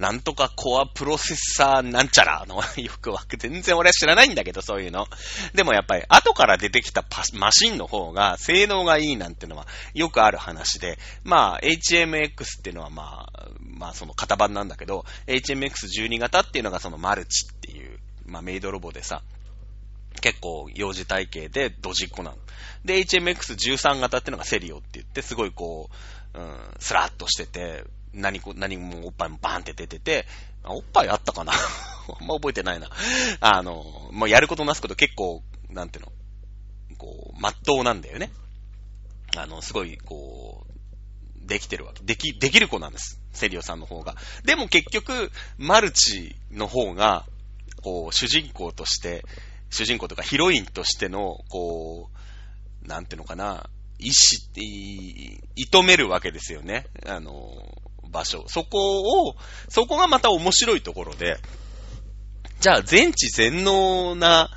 [0.00, 5.06] なんとかコアプロセッサーなんちゃらの よくわく、全然俺は知らないんだけど、そういうの。
[5.52, 19.22] でもやっぱり、後から出てきたマシンの方が、性能がいいなんてのは、よくある話で、まあ、HMX っていうのはまあ、まあその型番なんだけど、HMX12 型っていうのがそのマルチっていう、まあメイドロボでさ、
[20.22, 22.38] 結構幼児体型でドジっ子なの。
[22.86, 25.90] で、HMX13 型ってのがセリオって言って、すごいこ
[26.34, 30.26] う、うん、スラッとしてて、何何もおっぱいもバーンって出てて、
[30.64, 31.52] おっぱいあったかな？
[32.20, 32.90] あんま覚えてないな。
[33.40, 36.12] あの、もうやることなすこと結構、なんていうの、
[36.98, 38.30] こう、まっとうなんだよね。
[39.36, 42.02] あの、すごい、こう、できてるわけ。
[42.04, 43.20] でき、できる子なんです。
[43.32, 44.16] セリオさんの方が。
[44.44, 47.26] でも結局、マルチの方が、
[47.82, 49.24] こう、主人公として、
[49.70, 52.10] 主人公とかヒロインとしての、こ
[52.84, 56.86] う、なんていうのかな、意志って、い、射止めるわけですよね。
[57.06, 57.52] あの、
[58.10, 58.44] 場所。
[58.48, 59.36] そこを、
[59.68, 61.38] そこがまた面白いところで、
[62.60, 64.50] じゃあ全知全能な、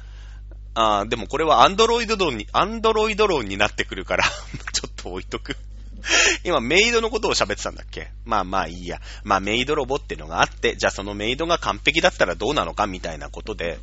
[0.76, 4.24] あでもこれはアンドロイド論に、アンドロイド論になってくるから
[4.74, 5.56] ちょっと置いとく。
[6.44, 8.10] 今、メイドのことを喋ってたんだっけ？
[8.26, 9.00] まあまあいいや。
[9.24, 12.88] まあメイドロボっていうのがあって、じゃあそのメイドが完璧だったらどうなのか？
[12.88, 13.80] みたいなことで、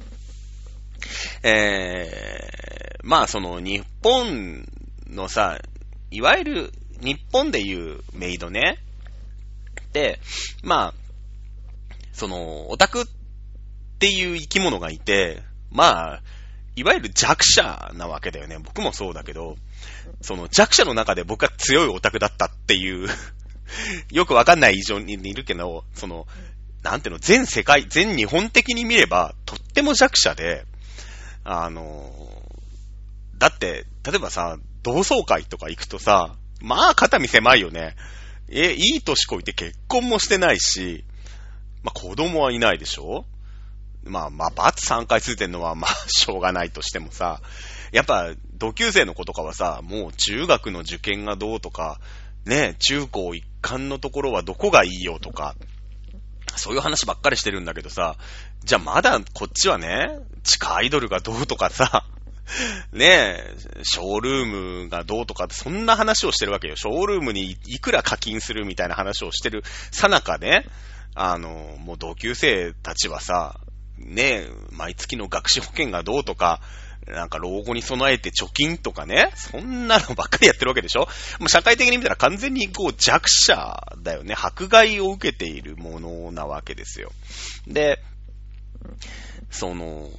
[1.42, 4.68] えー、まあその日本
[5.08, 5.58] のさ、
[6.10, 8.78] いわゆる日本でいうメイドね、
[10.62, 10.94] まあ、
[12.12, 13.06] その、オタクっ
[13.98, 16.22] ていう生き物がいて、まあ、
[16.76, 18.58] いわゆる弱者なわけだよね。
[18.58, 19.56] 僕もそうだけど、
[20.20, 23.08] その弱者の中で僕は強いオタクだったっていう
[24.10, 26.26] よくわかんない以上にいるけど、その、
[26.82, 30.64] なんていうの、全世界、全日本的に見れば、とっても弱者で、
[31.44, 32.12] あの、
[33.38, 37.96] だって、例えばさ、同窓会とか行くとさ、まあ肩身狭いよね。
[38.50, 41.04] え、いい年こいて結婚もしてないし、
[41.82, 43.24] まあ子供はいないでしょ？
[44.02, 47.40] まあまあ、バツ3回ついてんのはまあ しょうがないとしてもさ、
[47.92, 52.00] やっぱ同級生の子とかはさ、もう中学の受験がどうとか、
[52.44, 55.54] ね、中高一貫のところはどこがいいよとか、
[56.56, 58.16] そういう話ばっかりしてるんだけどさ、
[58.64, 60.08] じゃあまだこっちはね、
[60.42, 62.04] 地下アイドルがどうとかさ、
[62.92, 66.76] ねえ、ショールームがどうとかって、そんな話をしてるわけよ。
[66.76, 70.66] ショールームにいくら課金するみたいな話をしてるさなかね、
[71.14, 73.60] あの、もう同級生たちはさ、
[73.98, 76.60] ねえ、毎月の学資保険がどうとか、
[77.06, 81.08] なんか老後に備えて貯金とかね、そんなのばっかりやってるわけでしょ
[81.38, 84.34] もう社会的に見たら完全にこう弱者だよね。
[84.36, 87.12] 迫害を受けているものなわけですよ。
[87.66, 88.02] で、
[89.50, 90.10] その、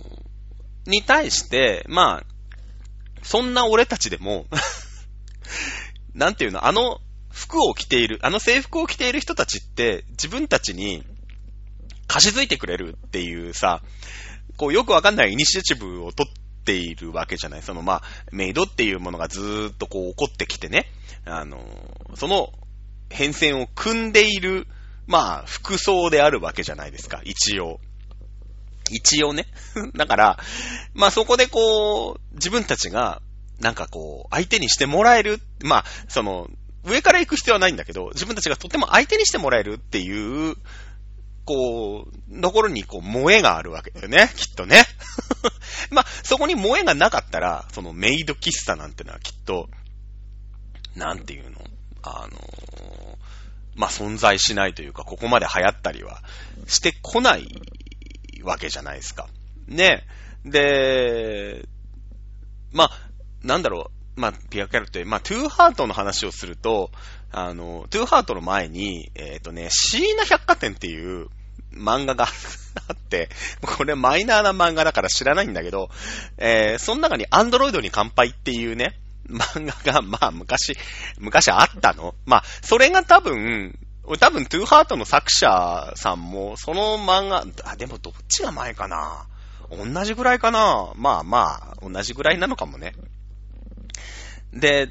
[0.86, 2.24] に対して、まあ、
[3.24, 4.48] そんな俺たちでも
[6.14, 11.04] なんていうの、あの服を着ている、あの制服を着ている人たちって自分たちに
[12.08, 13.82] 貸し付いてくれるっていうさ、
[14.58, 16.34] こうよくわかんないイニシアチブを取っ
[16.66, 17.64] ているわけじゃない。
[17.64, 20.92] そのまあ、メイドっていうものがずーっとこう起こってきてね、
[21.26, 21.64] あの、
[22.16, 22.52] その
[23.10, 24.68] 変遷を組んでいる、
[25.08, 27.80] まあ、服装であるわけじゃないですか、一応。
[28.96, 29.48] 一応ね。
[29.96, 30.40] だから、
[30.94, 33.22] まあそこでこう、自分たちが、
[33.60, 35.40] なんかこう、相手にしてもらえる。
[35.64, 36.50] まあ、その、
[36.84, 40.56] 上から行く必要はないんだけど、自分たちがとても相手にしてもらえるっていう、
[41.46, 44.86] こう、ところにこう、萌えがあるわけだよね、きっとね。
[45.92, 49.70] まあ、そこに萌えがなかったら、そのメイド喫茶なんてのはきっと、
[50.96, 51.62] なんていうの？
[52.04, 53.18] あの
[53.76, 56.22] まあ、存在しないというか、ここまで流行ったりは
[56.68, 57.48] してこない
[58.44, 59.28] わけじゃないですか。
[59.68, 60.04] ね。
[60.46, 61.68] で、
[62.72, 62.92] まあ、
[63.44, 66.92] なんだろう、まあ、ピアキャラって、まあ、トゥーハートの話をすると、
[67.32, 71.28] あの、トゥーハートの前に、えっ、ー、とね、シーナ百貨店っていう、
[71.74, 72.28] 漫画が
[72.88, 73.30] あって、
[73.62, 75.90] これマイナーな漫画だから知らないんだけど、
[76.38, 79.00] えー、その中にアンドロイドに乾杯っていうね、
[79.30, 80.78] 漫画が、まあ昔、
[81.18, 83.78] 昔あったのまあ、それが多分、
[84.18, 89.28] 多分、トゥーハートの作者さんも、その漫画、あ、でもどっちが前かな？
[89.70, 90.92] 同じぐらいかな？
[90.96, 92.94] まあまあ、同じぐらいなのかもね。
[94.54, 94.90] で、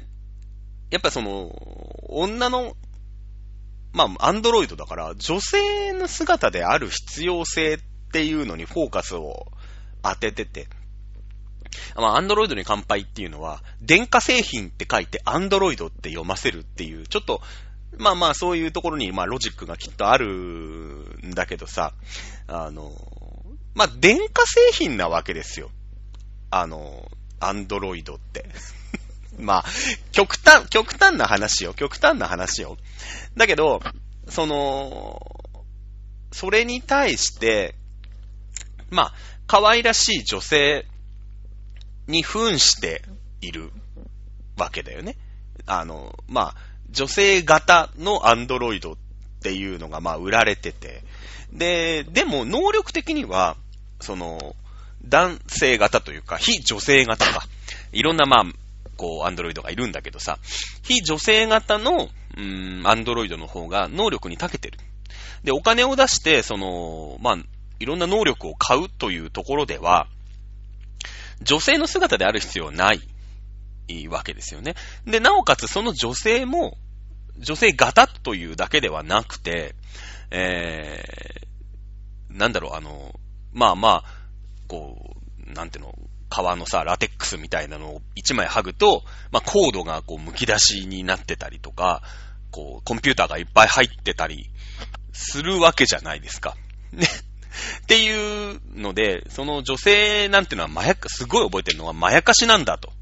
[0.89, 1.51] やっぱその、
[2.09, 2.75] 女の、
[3.93, 7.79] まあ、アンドロイドだから、女性の姿である必要性っ
[8.11, 9.47] ていうのにフォーカスを
[10.01, 10.67] 当ててて、
[11.95, 17.41] まあ、アンドロイドに乾杯っていうのは、電化製品って書いてアンドロイドって読ませるっていう、ちょっと、
[17.97, 21.93] まあまあそういうところに、まあロジックがきっとあるんだけどさ、
[22.47, 22.91] あの、
[23.73, 25.69] まあ電化製品なわけですよ。
[26.49, 28.45] あの、アンドロイドって。
[29.39, 29.65] まあ、
[30.11, 31.73] 極端、極端な話よ。
[31.73, 32.77] 極端な話よ。
[33.35, 33.81] だけど、
[34.27, 35.19] その、
[36.31, 37.75] それに対して、
[38.89, 39.13] まあ、
[39.47, 40.85] 可愛らしい女性
[42.07, 43.03] に扮して
[43.41, 43.71] いる
[44.57, 45.17] わけだよね。
[45.65, 48.95] あの、まあ、女性型のアンドロイドっ
[49.41, 51.03] ていうのがまあ売られてて、
[51.51, 53.57] で、でも能力的には、
[53.99, 54.55] その、
[55.05, 57.43] 男性型というか、非女性型か。
[57.91, 58.45] いろんなまあ、
[58.97, 60.37] こう、アンドロイドがいるんだけどさ、
[60.83, 64.77] 非女性型の、うん、アンドロイドの方が能力に長けてる。
[65.43, 67.37] で、お金を出して、その、まあ、
[67.79, 70.07] いろんな能力を買うというところでは、
[71.41, 73.01] 女性の姿である必要はない
[74.09, 74.75] わけですよね。
[75.05, 76.77] で、なおかつその女性も、
[77.37, 79.75] 女性型というだけではなくて、
[80.31, 83.19] えー、なんだろう、あの、
[83.51, 84.03] まあまあ、
[84.67, 85.15] こ
[85.47, 85.95] う、なんていうの、
[86.29, 92.01] 革のさ、ラテックスみたいなのを一枚剥ぐと、まあコードがこう剥き出しになってたりとか、
[92.51, 94.49] こう、コンピューターがいっぱい入ってたり
[95.13, 96.55] するわけじゃないですか。
[96.93, 97.07] ね。
[97.83, 102.93] っていうので、その女性なんていうのはまやか、すごい覚えてるのはまやかしなんだと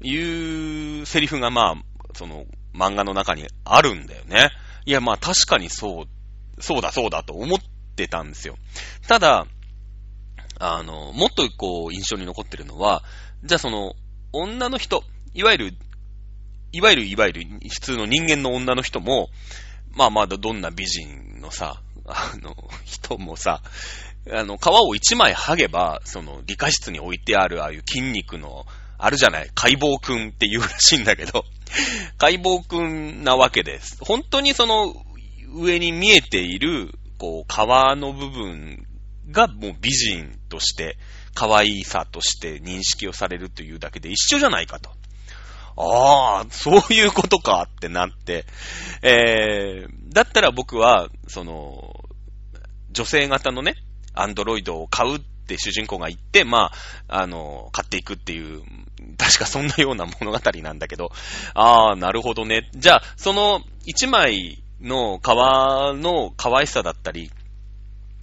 [0.00, 1.74] いうセリフがまあ、
[2.14, 4.50] その漫画の中にあるんだよね。
[4.86, 7.58] いやまあ確かにそう、そうだそうだと思っ
[7.96, 8.56] てたんですよ。
[9.06, 9.46] ただ、
[10.60, 13.02] あの、もっとこう印象に残ってるのは、
[13.44, 13.94] じゃあその
[14.32, 15.74] 女の人、いわゆる、
[16.72, 19.28] いわゆるいわゆる普通の人間の女の人も、
[19.94, 23.62] まあまだどんな美人のさ、あの、人もさ、
[24.30, 28.66] あの、皮を一枚剥げば、その、理科室に置いてあるああいう筋肉の、
[28.98, 31.44] あるじゃない、解剖くんって言うらしいんだけど、
[32.18, 33.96] 解剖くんなわけです。
[34.00, 34.94] 本当にその、
[35.54, 37.56] 上に見えている、こう、皮
[37.96, 38.86] の部分
[39.30, 40.98] がもう美人として、
[41.34, 44.90] 可愛さとして認識をされるというだけで一緒じゃないかと。
[45.76, 48.44] ああ、そういうことかってなって、
[49.02, 52.04] えー、だったら僕は、その、
[52.90, 53.76] 女性型のね、
[54.12, 56.70] アンドロイドを買うって主人公が言って、ま
[57.08, 58.62] あ、あの、買っていくっていう、
[59.16, 61.10] 確かそんなような物語なんだけど、
[61.54, 62.68] ああ、なるほどね。
[62.74, 67.30] じゃあ、その一枚の皮の可愛さだったり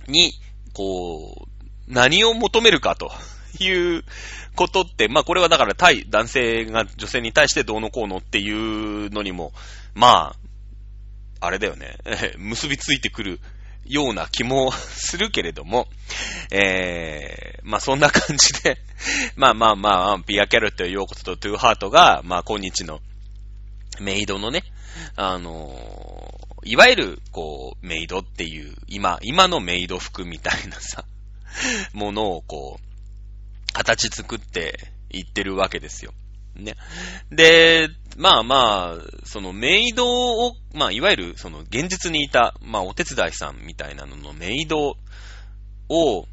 [0.07, 0.33] に、
[0.73, 1.55] こう、
[1.88, 3.11] 何を求めるかと
[3.59, 4.03] いう
[4.55, 9.53] ことって、まあこれはだから対男性が女性に対してどうのこうのっていうのにも、
[9.93, 10.35] ま
[11.41, 11.97] あ、あれだよね、
[12.38, 13.39] 結びついてくる
[13.85, 15.87] ような気もするけれども、
[16.51, 18.77] えー、まあそんな感じで
[19.35, 23.01] まあまあまあ、ピアキャルということとトゥーハートが、まあ今日の
[23.99, 24.63] メイドのね、
[25.15, 31.05] あのー、いわゆる、こう、メイドっていう、今、今のメイド服みたいなさ、
[31.93, 36.13] ものをこう、形作っていってるわけですよ。
[36.55, 36.75] ね。
[37.31, 44.95] で、まあまあ、そのメイドを、まあいわゆるその現実にいた、まあお手伝いさんみたいなののメイド
[45.89, 46.27] を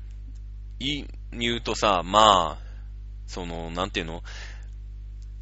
[0.78, 2.62] 言うとさ、まあ、
[3.26, 4.22] その、なんていうの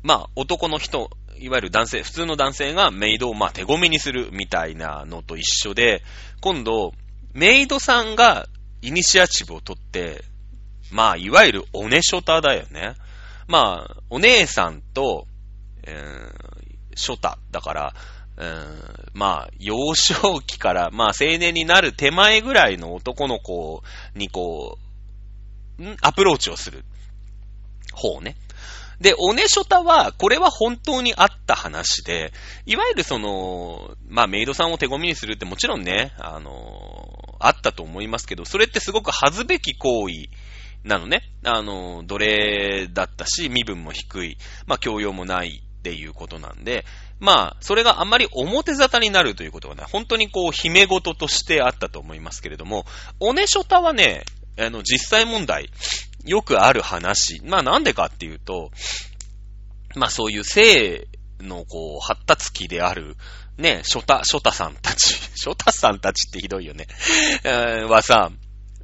[0.02, 6.02] まあ男の人、いわゆる男性、普通の男性がメイドをまあ手ごめにするみたいなのと一緒で、
[6.40, 6.92] 今度、
[7.32, 8.48] メイドさんが
[8.82, 10.24] イニシアチブを取って、
[10.90, 12.94] まあ、いわゆるおねしょただよね。
[13.50, 15.26] まあ、お姉さんと、
[15.82, 16.32] えー、
[16.94, 17.36] ショタ。
[17.50, 17.94] だから、
[18.38, 23.82] えー、まあ、幼少期から、まあ、青年になる手前ぐらいの男の子
[24.14, 24.78] にこ
[25.80, 25.96] う、ん？
[26.00, 26.84] アプローチをする
[27.92, 28.36] 方ね。
[29.00, 32.32] で、おねしょたは、これは本当にあった話で、
[32.66, 40.28] いわゆるその、まあ、メイドさんを手ごみにするってもちろんね、あの、あったと思いますけど、それってすごく恥ずべき行為
[40.84, 41.22] なのね。
[41.44, 44.36] あの、奴隷だったし、身分も低い。
[44.66, 46.84] まあ、教養もないっていうことなんで、
[47.18, 52.86] まあ、それがあんまり表沙汰になるということはね、本当にこう、秘め事としてあったと思いますけれども、
[53.20, 54.24] おねしょたはね、
[54.58, 55.70] あの、実際問題、
[56.24, 57.40] よくある話。
[57.44, 58.70] まあなんでかっていうと、
[59.94, 61.08] まあそういう性
[61.40, 63.16] のこう、発達期である、
[63.58, 66.86] ね、ショタ、ショタさんたち、ショタさんたちってひどいよね、
[67.88, 68.30] はさ、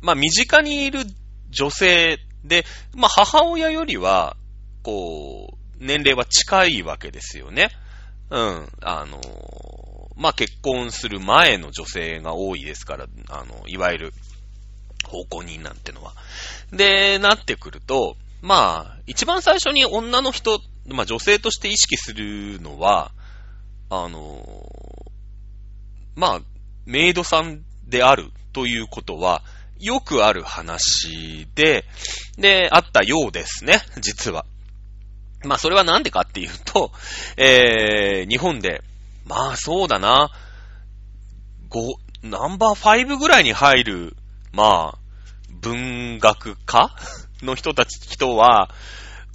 [0.00, 1.04] まあ身近にいる
[1.50, 4.36] 女性で、まあ母親よりは、
[4.82, 7.70] こう、年齢は近いわけですよね。
[8.30, 8.68] うん。
[8.80, 9.20] あの
[10.16, 14.12] まあ結婚する前の女性が多いですから、あの、いわゆる、
[15.06, 16.14] 奉公人なんてのは。
[16.72, 23.12] で、なってくると、まあ、一番最初に女の人、まあ女性として意識するのは、
[23.90, 24.72] あの、
[26.16, 26.40] まあ、
[26.86, 29.42] メイドさんであるということは、
[29.78, 31.84] よくある話で、
[32.38, 34.44] で、あったようですね、実は。
[35.44, 36.92] まあ、それはなんでかっていうと、
[37.36, 38.82] えー、日本で、
[39.24, 40.30] まあ、そうだな、
[41.70, 44.16] 5、ナンバー5ぐらいに入る、
[44.52, 44.98] まあ、
[45.50, 46.90] 文学家
[47.42, 48.70] の人たち、人は、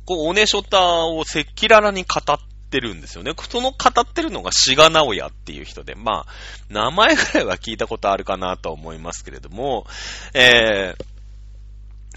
[0.05, 3.33] こう、おねしょたを赤裸々に語ってるんですよね。
[3.49, 6.27] その語ってるのが志賀直也っていう人で、まあ、
[6.69, 9.85] 名前ぐらいは聞いたことあるかなと思いますけれども、
[10.33, 11.05] えー、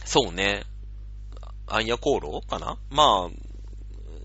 [0.04, 0.64] そうね、
[1.66, 2.78] アンヤコーロかな？
[2.90, 3.30] まあ、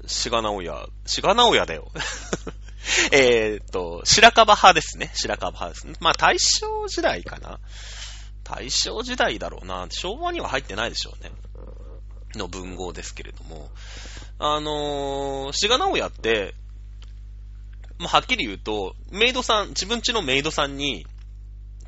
[0.07, 1.91] 志賀直也、志賀直也だよ。
[3.11, 5.11] えっと、白樺派ですね。
[5.13, 5.93] 白樺派ですね。
[5.99, 7.59] まあ、大正時代かな。
[8.43, 9.87] 大正時代だろうな。
[9.89, 11.31] 昭和には入ってないでしょうね。
[12.35, 13.69] の文豪ですけれども。
[14.39, 16.55] あのー、志賀直也って、
[17.97, 21.05] まあ、はっきり言うと、メイドさん、自分家のメイドさんに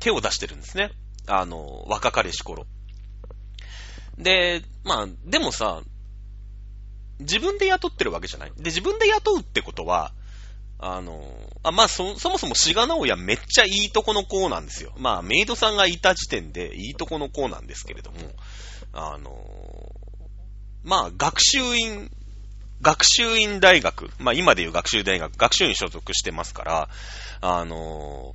[0.00, 0.92] 手を出してるんですね。
[1.26, 2.66] あのー、若かりし頃。
[4.18, 5.80] で、まあ、でもさ、
[7.20, 8.52] 自分で雇ってるわけじゃない。
[8.56, 10.12] で、自分で雇うってことは、
[10.78, 11.22] あの、
[11.62, 14.92] あ、まあ、そ、そもそも志賀直哉めっちゃいいとこの子なんですよ。
[14.98, 18.18] まあ、メイドさんがいた時点でいいとこの子なんですけれども、
[18.92, 19.30] あの、
[20.82, 22.10] まあ、学習院、
[22.82, 26.88] 学習院大学、まあ、今でいう学習大学、学習院所属してますから、
[27.40, 28.34] あの、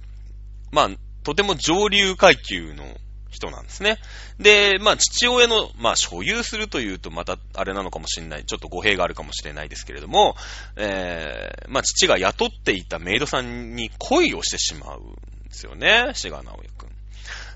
[0.72, 0.90] まあ、
[1.24, 2.86] とても上流階級の
[3.30, 3.98] 人なんですね。
[4.40, 8.46] で、まあ、父親の、まあ、所有するというと、また、あれなのかもしれない。
[8.46, 10.36] ちょっと語弊があるかもしれないですけれども、
[10.78, 15.04] えー、まあ、父が雇っていたメイドさんに恋をしてしまうん
[15.50, 16.12] ですよね。
[16.14, 16.90] 志賀直也くん。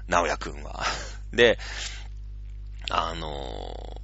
[0.08, 0.84] 直也くんは。
[1.32, 1.58] で、
[2.90, 3.98] あの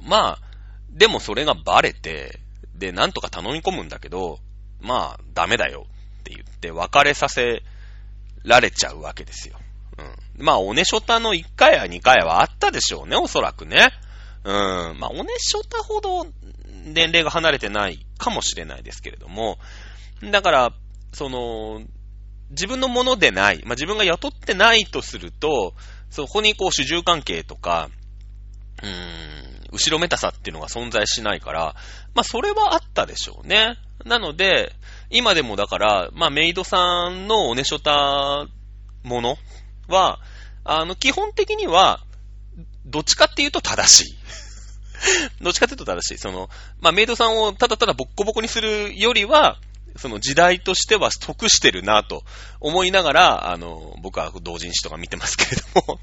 [0.00, 0.53] ー、まあ、
[0.94, 2.40] でもそれがバレて、
[2.74, 4.38] で、なんとか頼み込むんだけど、
[4.80, 5.86] まあ、ダメだよ
[6.20, 7.62] って言って別れさせ
[8.44, 9.58] られちゃうわけですよ。
[9.98, 10.44] うん。
[10.44, 13.90] まあ、おねしょたの1回や2回はあったでしょうね、おそらくね。
[14.44, 14.98] うん。
[14.98, 16.26] まあ、おねしょたほど
[16.84, 19.58] 年齢が離れてないかもしれないですけれども、
[20.30, 20.72] だから、
[21.12, 21.82] その、
[22.50, 25.74] 自分のものでない、まあ、自分が雇ってないとすると、
[26.10, 27.90] そこにこう主従関係とか、
[28.82, 31.74] うーん、後ろめたさっていうのが存在しないから、
[32.14, 33.76] まあ、それはあったでしょうね。
[34.04, 34.72] なので、
[35.10, 38.46] 今でもだから、まあ、メイドさんのおねしょた
[39.02, 39.36] もの
[39.88, 40.20] は、
[40.64, 42.00] あの、基本的には、
[42.86, 44.14] どっちかっていうと正しい。
[45.42, 46.18] どっちかっていうと正しい。
[46.18, 46.48] その、
[46.80, 49.58] まあ、メイドさんをただただボッコボコにするよりは、
[49.96, 52.24] その時代としては得してるなと
[52.60, 56.00] 思いながら、あの、僕は同人誌とか見てますけれども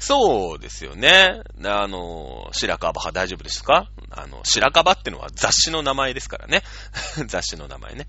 [0.00, 1.42] そうですよね。
[1.62, 3.88] あの、白樺派大丈夫ですか？
[4.10, 6.62] あの、白樺ってのは雑誌の名前ですからね。
[7.28, 8.06] 雑誌の名前ね。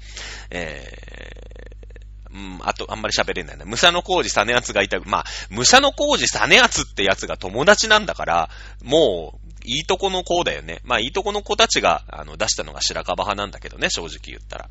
[0.50, 0.88] え
[2.34, 3.66] うん、あと、あんまり喋れないな。
[3.66, 5.02] ムサノコウジサネアツがいた。
[5.02, 8.50] まあ、ムサノコウジサネアツってやつが友達なんだから、
[8.82, 10.80] もう、いいとこの子だよね。
[10.84, 14.70] まあ、いいとこの子たちが、あの、出したのが白樺派なんだけどね、正直言ったら。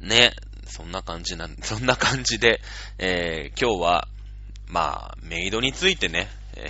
[0.00, 0.08] うん。
[0.08, 0.32] ね。
[0.66, 2.62] そんな感じなん、そんな感じで、
[2.98, 4.08] えー、今日は、
[4.68, 6.62] まあ、メイドについてね、 語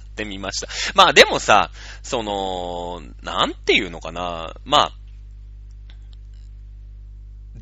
[0.00, 0.68] ってみました。
[0.94, 1.70] まあ、でもさ、
[2.02, 4.54] その、なんていうのかな。
[4.64, 4.92] まあ、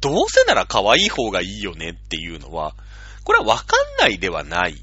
[0.01, 2.75] どうせなら可愛い方がいいよねっていうのは、
[3.25, 4.83] これはわかんないではない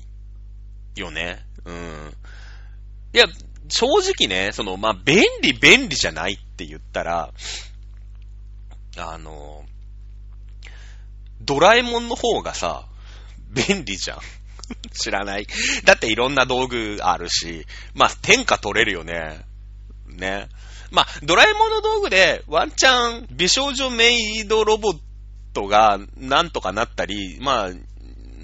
[0.95, 1.45] よね。
[1.65, 2.15] うん。
[3.13, 3.27] いや、
[3.69, 7.33] 正直ね、その、まあ、便利便利じゃないって言ったら、
[8.97, 9.65] あの、
[11.41, 12.87] ドラえもんの方がさ、
[13.49, 14.19] 便利じゃん。
[14.93, 15.47] 知らない。
[15.83, 19.45] だっていろんな道具あるし、まあ、天下取れるよね。
[20.07, 20.47] ね。
[20.91, 24.99] まあ、ドラえもんの道具で、ワンチャン、美少女メイドロボッ
[25.53, 27.69] トがなんとかなったり、まあ、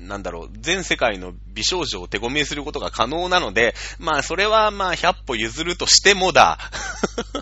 [0.08, 6.58] なんだろう、全世界の美少女を手込みすることが可能なので、まあ、それはまあ、100歩譲るとしてもだ。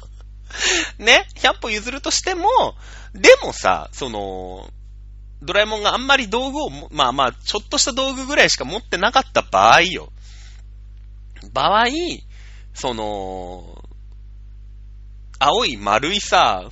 [0.97, 2.47] ね、100歩譲るとしても、
[3.13, 4.71] でもさ、その、
[5.45, 10.11] ドラえもんがあんまり道具を、まあまあ、ちょっとした道具ぐらいしか持ってなかった場合よ。
[11.53, 11.85] 場合、
[12.73, 13.83] その、
[15.39, 16.69] 青い丸いさ、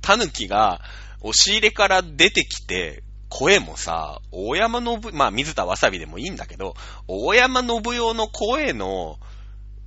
[0.00, 0.80] 狸が
[1.20, 6.74] 押し入れから出てきて、声もさ、大山信、まあ水田わさびでもいいんだけど、
[7.08, 9.18] 大山信代の声の、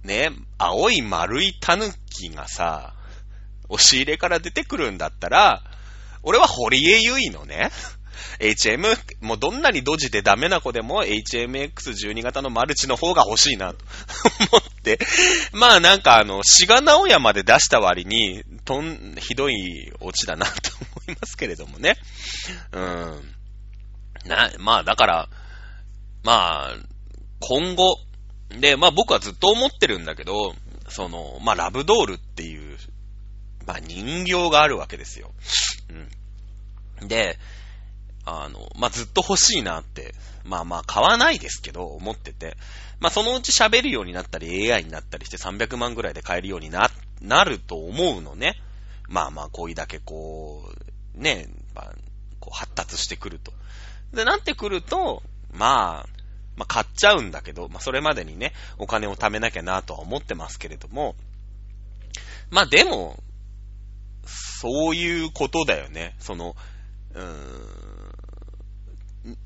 [0.03, 2.93] ね、青い丸い狸がさ、
[3.69, 5.61] 押し入れから出てくるんだったら、
[6.23, 7.71] 俺は堀江由衣のね、
[8.39, 13.85] HM、もうどんなにドジでダメな子でも HMX12 型のマルチの方が欲しいなと
[14.51, 14.99] 思って。
[15.51, 20.51] まあなんかあの、志賀直哉まで出した割に、とん、ひどいオチだなと
[21.07, 21.97] 思いますけれどもね。
[22.71, 23.35] うん。
[24.25, 25.29] な、まあだから、
[26.23, 26.75] まあ、
[27.39, 27.97] 今後、
[28.49, 30.55] で、まあ僕はずっと思ってるんだけど、
[30.89, 32.77] その、まあラブドールっていう、
[33.65, 35.31] まあ人形があるわけですよ。
[37.01, 37.07] うん。
[37.07, 37.37] で、
[38.25, 40.13] あの、まあ、ずっと欲しいなって、
[40.43, 42.57] まあまあ買わないですけど、思ってて、
[42.99, 46.89] まあそのうち喋るようになったり AI になったりして300万ぐらいで買えるようにな、
[47.21, 48.55] なると思うのね。
[49.07, 50.71] まあまあこういうだけこ
[51.15, 51.93] う、ね、まあ、
[52.39, 53.53] こう発達してくると。
[54.13, 56.09] で、なってくると、まあ、
[56.55, 61.15] まあ買っちゃうんだけど、まあそれまでにね、お金を貯めなきゃなとは思ってますけれども、
[62.49, 63.21] まあでも、
[64.25, 66.15] そういうことだよね。
[66.19, 66.55] その、
[67.13, 67.94] うーん、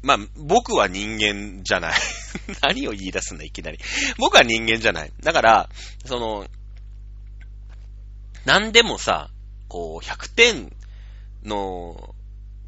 [0.01, 1.93] まあ、僕は人間じゃない。
[2.61, 3.79] 何を言い出すんだ、いきなり。
[4.17, 5.11] 僕は人間じゃない。
[5.21, 5.69] だから、
[6.05, 6.47] その、
[8.45, 9.29] 何でもさ、
[9.67, 10.75] こう、100点
[11.43, 12.15] の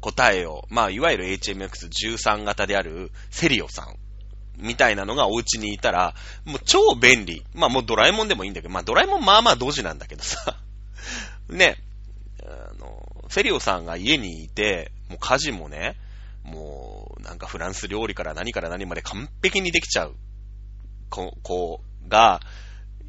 [0.00, 3.96] 答えを、まあ、いわゆる HMX13 型であるセリオさん
[4.58, 7.44] みたいなのがお家にいたら、もう超便利。
[7.54, 10.56] まあもうドラえもんでもいいんだけど、まあドラえもんまあまあ同時なんだけどさ。
[11.48, 11.76] ね、
[12.44, 15.96] あの、セリオさんが家にいて、もう家事もね、
[16.44, 20.14] もう、なんかフランス料理から何から何まで完璧にできちゃう
[21.10, 22.40] 子、子が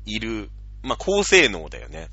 [0.06, 0.50] いる、
[0.82, 2.10] まあ、高性能だよね。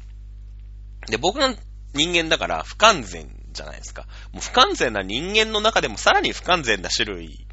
[1.09, 1.55] で、僕の
[1.95, 4.07] 人間だから不完全じゃないですか。
[4.33, 7.47] もう不完全な人間の中でもさらに不完全な種類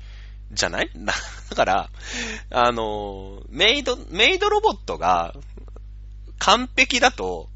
[0.52, 0.92] じゃない？
[0.96, 1.14] だ
[1.56, 1.90] から、
[2.52, 5.34] あの、メイド、メイドロボットが
[6.40, 7.50] 完璧だと、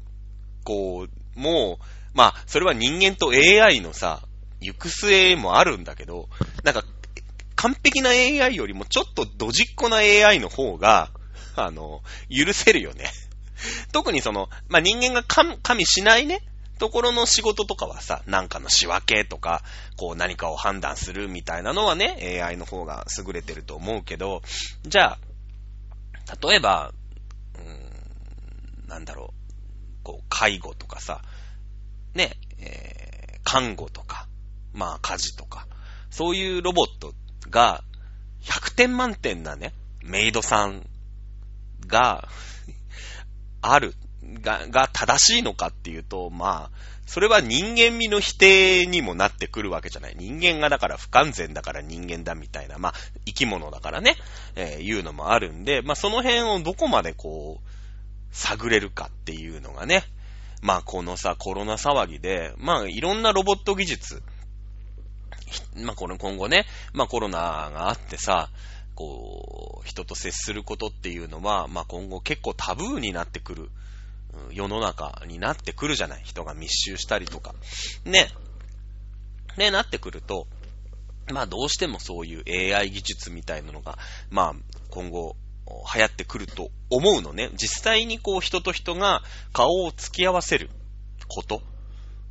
[0.64, 1.84] こう、もう、
[2.14, 4.22] まあ、それは人間と AI のさ、
[4.62, 6.28] 行く末もあるんだけど、
[6.64, 6.84] なんか、
[7.56, 11.10] 完璧な AI よりもちょっとドジっ子な AI の方が、
[11.54, 13.10] あの、許せるよね。
[13.92, 16.40] 特にその、まあ、人間が加味しないね、
[16.78, 19.62] ところの仕事とかはさ、なんかの仕分けとか、
[19.96, 24.42] こう何かを判断するみたいなのはね、AI の方が優れてると思うけど、
[24.84, 25.18] じゃあ、
[26.44, 26.92] 例えば、
[27.54, 31.22] うーん、なんだろう、こう、介護とかさ、
[32.14, 34.26] ね、えー、看護とか、
[34.72, 35.66] まあ家事とか、
[36.10, 37.14] そういうロボット
[37.50, 37.82] が
[38.42, 40.86] 100点満点なね、メイドさん
[41.86, 42.28] が
[43.60, 43.94] ある、
[44.40, 50.14] が、が正しいのかっていうと、まあ、それは人間味の否定にもなってくるわけじゃない。
[50.16, 52.94] 人間がだから不完全だから人間だみたいな、まあ、
[53.26, 54.16] 生き物だからね、
[54.56, 57.68] えー、いうのもあるんで、まあ、その辺をどこまでこう、
[58.34, 60.04] 探れるかっていうのがね、
[60.62, 64.22] まあ、このさ、コロナ騒ぎで、まあ、いろんなロボット技術、
[65.76, 67.38] まあ、この今後ね、まあ、コロナ
[67.72, 68.50] があってさ、
[68.94, 73.70] こう、人と接することっていうのは、まあ、今後結構タブーになってくる、
[74.50, 76.22] 世の中になってくるじゃない。
[76.24, 77.54] 人が密集したりとか。
[78.04, 78.30] ね。
[79.56, 80.46] ね、なってくると、
[81.32, 83.98] まあ、どうしてもそういう AI 技術みたいなのが、
[84.30, 84.54] まあ、
[84.90, 85.36] 今後、
[85.94, 87.50] 流行ってくると思うのね。
[87.54, 89.22] 実際にこう人と人が
[89.52, 90.70] 顔を突き合わせる
[91.28, 91.62] こと。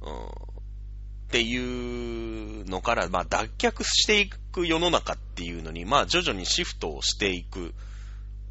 [0.02, 0.52] うん
[1.32, 1.62] っていう
[2.72, 7.74] のから、まあ、脱却していく世の中っていうのに、まあ、徐々にシフトをしていく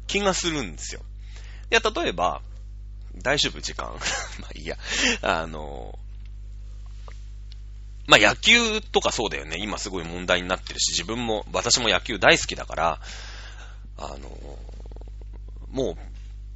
[0.07, 1.01] 気がするんですよ。
[1.69, 2.41] いや、例えば、
[3.15, 3.91] 大丈夫時間？
[4.39, 4.77] まあいいや。
[5.21, 5.97] あの、
[8.07, 9.57] まあ野球とかそうだよね。
[9.59, 13.01] 今すごい問題になってるし、自分も、私も野球大好きだから、
[13.97, 14.29] あの、
[15.69, 15.97] も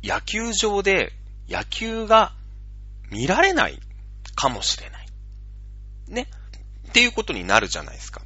[0.04, 1.14] う、野球場で
[1.50, 2.34] 野球が
[3.10, 3.80] 見られない
[4.36, 5.08] かもしれない。
[6.08, 6.28] ね。
[6.96, 8.22] っていうことになるじゃないですか。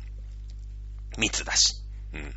[1.17, 1.81] 密だし。
[2.13, 2.35] うん。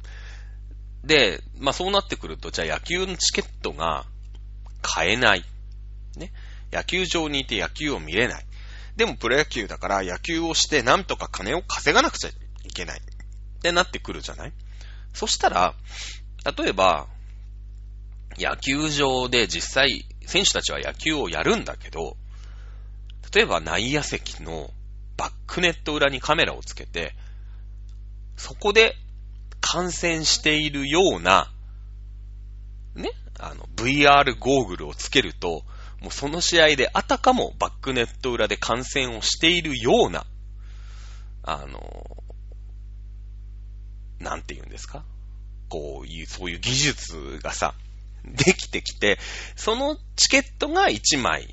[1.05, 4.07] で、まあそうなってくると、じゃあ野球のチケットが
[4.81, 5.45] 買えない。
[6.17, 6.33] ね。
[6.73, 8.47] 野球場にいて野球を見れない。
[8.97, 12.33] でもプロ野球だから野球をしてなんとか金を稼がなくちゃい
[12.73, 12.99] けない。
[12.99, 13.03] っ
[13.61, 14.53] てなってくるじゃない？
[15.13, 15.75] そしたら、
[16.57, 17.09] 例えば、
[18.39, 22.17] 野球場で実際選手たちは野球をやるんだけど、
[23.35, 24.71] 例えば内野席の
[25.23, 27.15] バックネット裏にカメラをつけて、
[28.37, 28.97] そこで
[29.61, 31.49] 観戦しているような、
[32.97, 35.63] ね、あの、VR ゴーグルをつけると、
[36.01, 40.27] もうその試合であたかもバックネット裏で観戦をしているような、
[41.45, 42.17] あの、
[44.19, 45.05] なんて言うんですか？
[45.69, 47.77] こういう、そういう技術がさ、
[48.25, 49.21] できてきて、
[49.55, 51.47] そのチケットが1枚。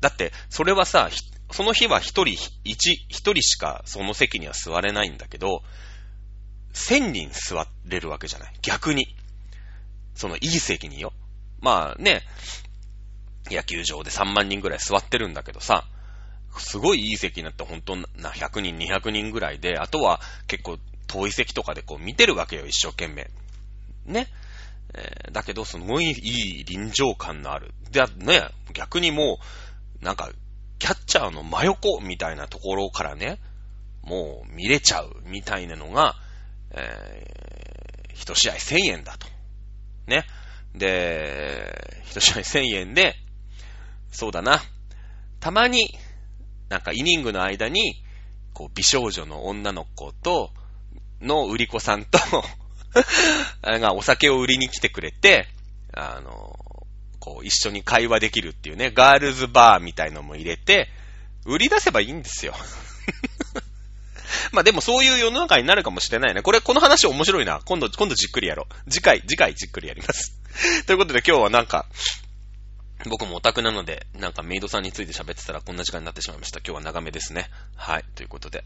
[0.00, 1.10] だって、それはさ、
[1.54, 2.34] その日は一人、
[2.64, 5.62] 一、一人しかその席には座れないんだけど、
[6.72, 8.52] 千人座れるわけじゃない。
[8.60, 9.14] 逆に。
[10.16, 11.12] そのいい席によ。
[11.60, 12.22] まあね、
[13.52, 15.84] 野球場で3万人ぐらい座ってるんだけどさ、
[16.58, 23.30] すごいいい席になって本当な100人、200人ぐらいで、あとは結構遠い席とかでこう見てるわけよ、一生懸命。
[24.06, 24.26] ね。
[24.92, 27.74] えー、だけど、すごいいい臨場感のある。
[27.92, 29.38] で、ね、逆にも
[30.00, 30.32] う、なんか、
[30.78, 33.38] キャッチャーの真横みたいなところからね、
[34.02, 36.14] もう見れちゃうみたいなのが、
[36.70, 39.26] えー、一試合1000円だと。
[40.06, 40.24] ね。
[40.74, 43.14] で、一試合1000円で、
[44.10, 44.60] そうだな。
[45.40, 45.98] たまに、
[46.68, 48.02] なんかイニングの間に、
[48.52, 50.50] こう、美少女の女の子と、
[51.20, 52.18] の売り子さんと
[53.62, 55.48] がお酒を売りに来てくれて、
[55.92, 56.53] あの、
[57.24, 60.90] こう、一緒に会話できるっていうね、ガールズバーみたいのも入れて、
[61.46, 62.54] 売り出せばいいんですよ。
[64.52, 66.42] まあでもそういう世の中になるかもしれないね。
[66.42, 67.62] これ、この話面白いな。
[67.64, 68.90] 今度、今度じっくりやろう。
[68.90, 70.38] 次回、次回じっくりやります。
[70.84, 71.86] ということで今日はなんか、
[73.06, 76.58] 僕もオタクなので、なんかメイドさんについて喋ってたらこんな時間になってしまいました。
[76.58, 77.48] 今日は長めですね。
[77.74, 78.04] はい。
[78.16, 78.64] ということで。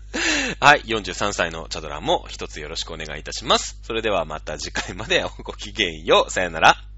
[0.60, 0.82] はい。
[0.82, 3.78] 43歳のチャドランも一つよろしくお願いいたします。
[3.82, 6.30] それではまた次回までごきげんよう。
[6.30, 6.95] さよなら。